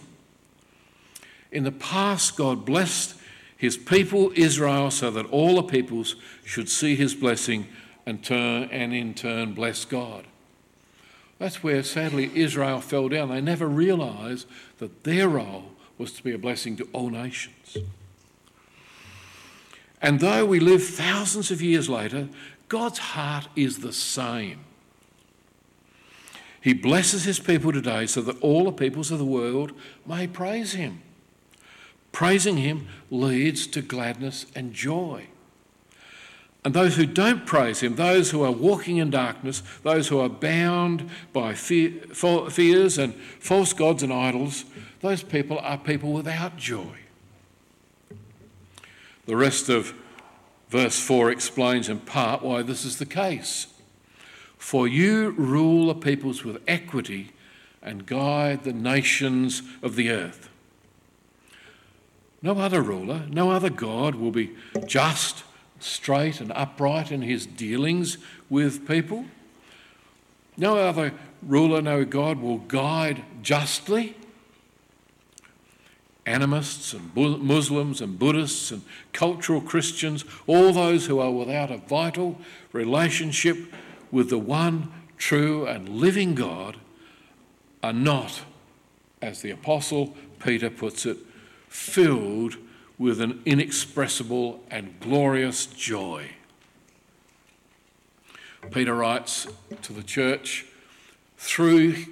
In 1.52 1.64
the 1.64 1.72
past, 1.72 2.36
God 2.36 2.66
blessed 2.66 3.16
his 3.64 3.78
people 3.78 4.34
Israel 4.36 4.92
so 4.92 5.10
that 5.12 5.26
all 5.28 5.56
the 5.56 5.64
peoples 5.64 6.18
should 6.44 6.68
see 6.68 6.98
his 6.98 7.16
blessing 7.16 7.68
and 8.06 8.22
turn 8.22 8.64
and 8.64 8.94
in 8.94 9.14
turn 9.14 9.54
bless 9.54 9.86
God. 9.86 10.26
That's 11.40 11.64
where 11.64 11.82
sadly 11.82 12.30
Israel 12.36 12.82
fell 12.82 13.08
down. 13.08 13.30
They 13.30 13.40
never 13.40 13.68
realized 13.68 14.48
that 14.80 15.06
their 15.06 15.30
role 15.30 15.72
was 15.98 16.12
to 16.12 16.24
be 16.24 16.34
a 16.34 16.38
blessing 16.38 16.76
to 16.76 16.90
all 16.92 17.10
nations. 17.10 17.78
And 20.04 20.20
though 20.20 20.46
we 20.46 20.60
live 20.60 20.84
thousands 20.84 21.50
of 21.50 21.62
years 21.62 21.90
later, 21.90 22.30
God's 22.70 23.00
heart 23.00 23.48
is 23.56 23.80
the 23.80 23.94
same. 23.94 24.60
He 26.62 26.74
blesses 26.74 27.24
his 27.24 27.40
people 27.40 27.74
today 27.74 28.06
so 28.06 28.22
that 28.22 28.40
all 28.42 28.66
the 28.66 28.72
peoples 28.72 29.10
of 29.10 29.18
the 29.18 29.26
world 29.26 29.72
may 30.06 30.28
praise 30.28 30.74
him. 30.74 31.02
Praising 32.14 32.58
Him 32.58 32.88
leads 33.10 33.68
to 33.68 33.82
gladness 33.82 34.46
and 34.56 34.72
joy. 34.72 35.26
And 36.64 36.74
those 36.74 36.96
who 36.96 37.06
don't 37.06 37.46
praise 37.46 37.82
Him, 37.82 37.96
those 37.96 38.32
who 38.32 38.44
are 38.44 38.52
walking 38.52 38.98
in 38.98 39.10
darkness, 39.10 39.64
those 39.82 40.08
who 40.08 40.20
are 40.20 40.30
bound 40.30 41.10
by 41.34 41.56
fear, 41.56 41.92
fears 42.50 42.98
and 42.98 43.16
false 43.16 43.74
gods 43.74 44.04
and 44.04 44.14
idols, 44.14 44.64
those 45.02 45.24
people 45.24 45.58
are 45.60 45.78
people 45.78 46.14
without 46.14 46.56
joy. 46.56 47.03
The 49.26 49.38
rest 49.38 49.70
of 49.70 49.94
verse 50.70 51.00
4 51.00 51.32
explains 51.32 51.90
in 51.90 52.00
part 52.00 52.42
why 52.42 52.62
this 52.62 52.84
is 52.84 52.98
the 52.98 53.06
case. 53.06 53.68
For 54.58 54.88
you 54.88 55.32
rule 55.32 55.88
the 55.88 55.96
peoples 55.96 56.44
with 56.44 56.62
equity 56.68 57.32
and 57.82 58.06
guide 58.06 58.64
the 58.64 58.74
nations 58.74 59.62
of 59.82 59.96
the 59.96 60.10
earth. 60.10 60.50
No 62.42 62.58
other 62.58 62.82
ruler, 62.82 63.24
no 63.30 63.52
other 63.52 63.70
God 63.70 64.16
will 64.16 64.32
be 64.32 64.52
just, 64.86 65.44
straight, 65.80 66.42
and 66.42 66.52
upright 66.54 67.12
in 67.12 67.22
his 67.22 67.46
dealings 67.46 68.18
with 68.50 68.88
people. 68.88 69.26
No 70.58 70.78
other 70.78 71.14
ruler, 71.42 71.82
no 71.82 72.04
God 72.04 72.40
will 72.40 72.58
guide 72.58 73.24
justly. 73.42 74.16
Animists 76.26 76.94
and 76.94 77.14
Muslims 77.16 78.00
and 78.00 78.18
Buddhists 78.18 78.72
and 78.72 78.84
cultural 79.12 79.60
Christians, 79.60 80.24
all 80.48 80.72
those 80.72 81.08
who 81.08 81.20
are 81.20 81.32
without 81.32 81.70
a 81.70 81.78
vital 81.78 82.40
relationship 82.72 83.58
with 84.12 84.30
the 84.30 84.38
one 84.38 84.92
true 85.18 85.66
and 85.66 85.90
living 85.90 86.34
God, 86.36 86.78
are 87.82 87.94
not, 87.94 88.44
as 89.22 89.42
the 89.42 89.52
Apostle 89.52 90.16
Peter 90.40 90.70
puts 90.70 91.06
it, 91.06 91.18
filled 91.68 92.56
with 92.98 93.20
an 93.20 93.42
inexpressible 93.46 94.64
and 94.72 94.98
glorious 95.02 95.66
joy. 95.66 96.30
Peter 98.72 98.96
writes 98.96 99.48
to 99.82 99.92
the 99.92 100.04
church, 100.04 100.66
through 101.38 102.06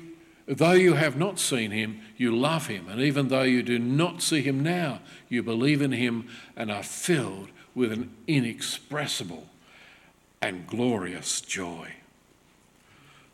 though 0.57 0.71
you 0.71 0.93
have 0.93 1.17
not 1.17 1.39
seen 1.39 1.71
him, 1.71 2.01
you 2.17 2.35
love 2.35 2.67
him, 2.67 2.87
and 2.89 3.01
even 3.01 3.29
though 3.29 3.43
you 3.43 3.63
do 3.63 3.79
not 3.79 4.21
see 4.21 4.41
him 4.41 4.61
now, 4.61 4.99
you 5.29 5.43
believe 5.43 5.81
in 5.81 5.91
him 5.91 6.27
and 6.55 6.71
are 6.71 6.83
filled 6.83 7.49
with 7.73 7.91
an 7.91 8.11
inexpressible 8.27 9.47
and 10.41 10.67
glorious 10.67 11.41
joy. 11.41 11.93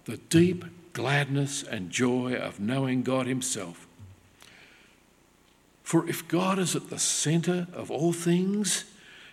The 0.06 0.18
deep 0.18 0.66
gladness 0.94 1.64
and 1.64 1.90
joy 1.90 2.36
of 2.36 2.60
knowing 2.60 3.04
God 3.04 3.28
himself 3.28 3.88
for 5.88 6.06
if 6.10 6.28
God 6.28 6.60
is 6.60 6.76
at 6.76 6.90
the 6.90 7.00
centre 7.00 7.66
of 7.72 7.90
all 7.90 8.12
things, 8.12 8.84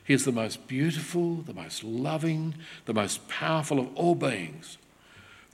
He 0.04 0.14
is 0.14 0.24
the 0.24 0.30
most 0.30 0.68
beautiful, 0.68 1.38
the 1.38 1.52
most 1.52 1.82
loving, 1.82 2.54
the 2.84 2.94
most 2.94 3.26
powerful 3.26 3.80
of 3.80 3.92
all 3.96 4.14
beings. 4.14 4.78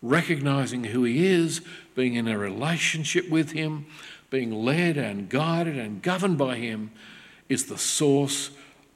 Recognizing 0.03 0.85
who 0.85 1.05
He 1.05 1.27
is, 1.27 1.63
being 2.01 2.15
in 2.15 2.29
a 2.29 2.39
relationship 2.39 3.29
with 3.29 3.53
Him, 3.53 3.85
being 4.31 4.51
led 4.51 4.97
and 4.97 5.29
guided 5.29 5.77
and 5.77 6.01
governed 6.01 6.39
by 6.39 6.57
Him, 6.57 6.91
is 7.51 7.67
the 7.67 7.77
source 7.77 8.53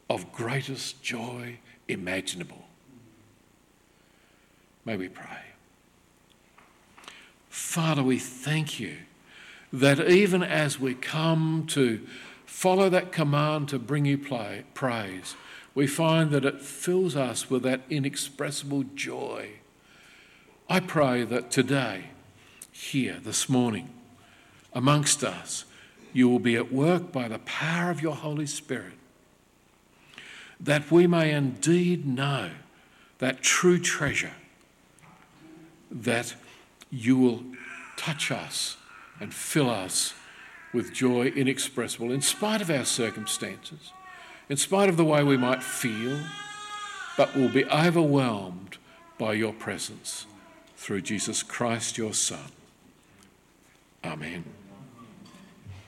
of 0.09 0.33
greatest 0.33 1.03
joy 1.03 1.59
imaginable. 1.87 2.65
May 4.87 4.97
we 4.97 5.11
pray. 5.11 5.53
Father, 7.51 8.03
we 8.03 8.19
thank 8.19 8.81
you 8.81 8.97
that 9.71 10.01
even 10.09 10.43
as 10.43 10.81
we 10.81 10.95
come 10.95 11.67
to 11.73 12.01
follow 12.47 12.89
that 12.89 13.13
command 13.13 13.69
to 13.69 13.79
bring 13.79 14.07
you 14.07 14.17
play, 14.17 14.65
praise, 14.73 15.37
we 15.75 15.87
find 15.87 16.31
that 16.31 16.47
it 16.47 16.63
fills 16.63 17.17
us 17.17 17.51
with 17.51 17.65
that 17.65 17.83
inexpressible 17.91 18.85
joy. 18.95 19.51
I 20.71 20.81
pray 20.81 21.25
that 21.25 21.51
today, 21.51 22.05
here, 22.75 23.21
this 23.23 23.49
morning, 23.49 23.89
amongst 24.73 25.23
us, 25.23 25.65
you 26.13 26.29
will 26.29 26.41
be 26.41 26.57
at 26.57 26.73
work 26.73 27.13
by 27.13 27.29
the 27.29 27.39
power 27.39 27.89
of 27.89 28.03
your 28.03 28.17
Holy 28.17 28.47
Spirit, 28.47 28.95
that 30.59 30.91
we 30.91 31.07
may 31.07 31.31
indeed 31.31 32.05
know 32.05 32.51
that 33.19 33.43
true 33.43 33.79
treasure, 33.79 34.35
that 35.89 36.35
you 36.91 37.17
will 37.17 37.45
touch 37.97 38.33
us 38.33 38.77
and 39.21 39.33
fill 39.33 39.71
us 39.71 40.13
with 40.73 40.93
joy 40.93 41.27
inexpressible 41.27 42.11
in 42.11 42.21
spite 42.21 42.61
of 42.61 42.71
our 42.71 42.85
circumstances, 42.85 43.93
in 44.49 44.57
spite 44.57 44.89
of 44.89 44.97
the 44.97 45.05
way 45.05 45.23
we 45.23 45.37
might 45.37 45.63
feel, 45.63 46.19
but 47.17 47.37
will 47.37 47.49
be 47.49 47.65
overwhelmed 47.67 48.79
by 49.17 49.33
your 49.33 49.53
presence 49.53 50.27
through 50.77 51.03
Jesus 51.03 51.45
Christ, 51.45 51.97
your 51.97 52.13
Son. 52.13 52.51
Amen. 54.05 54.54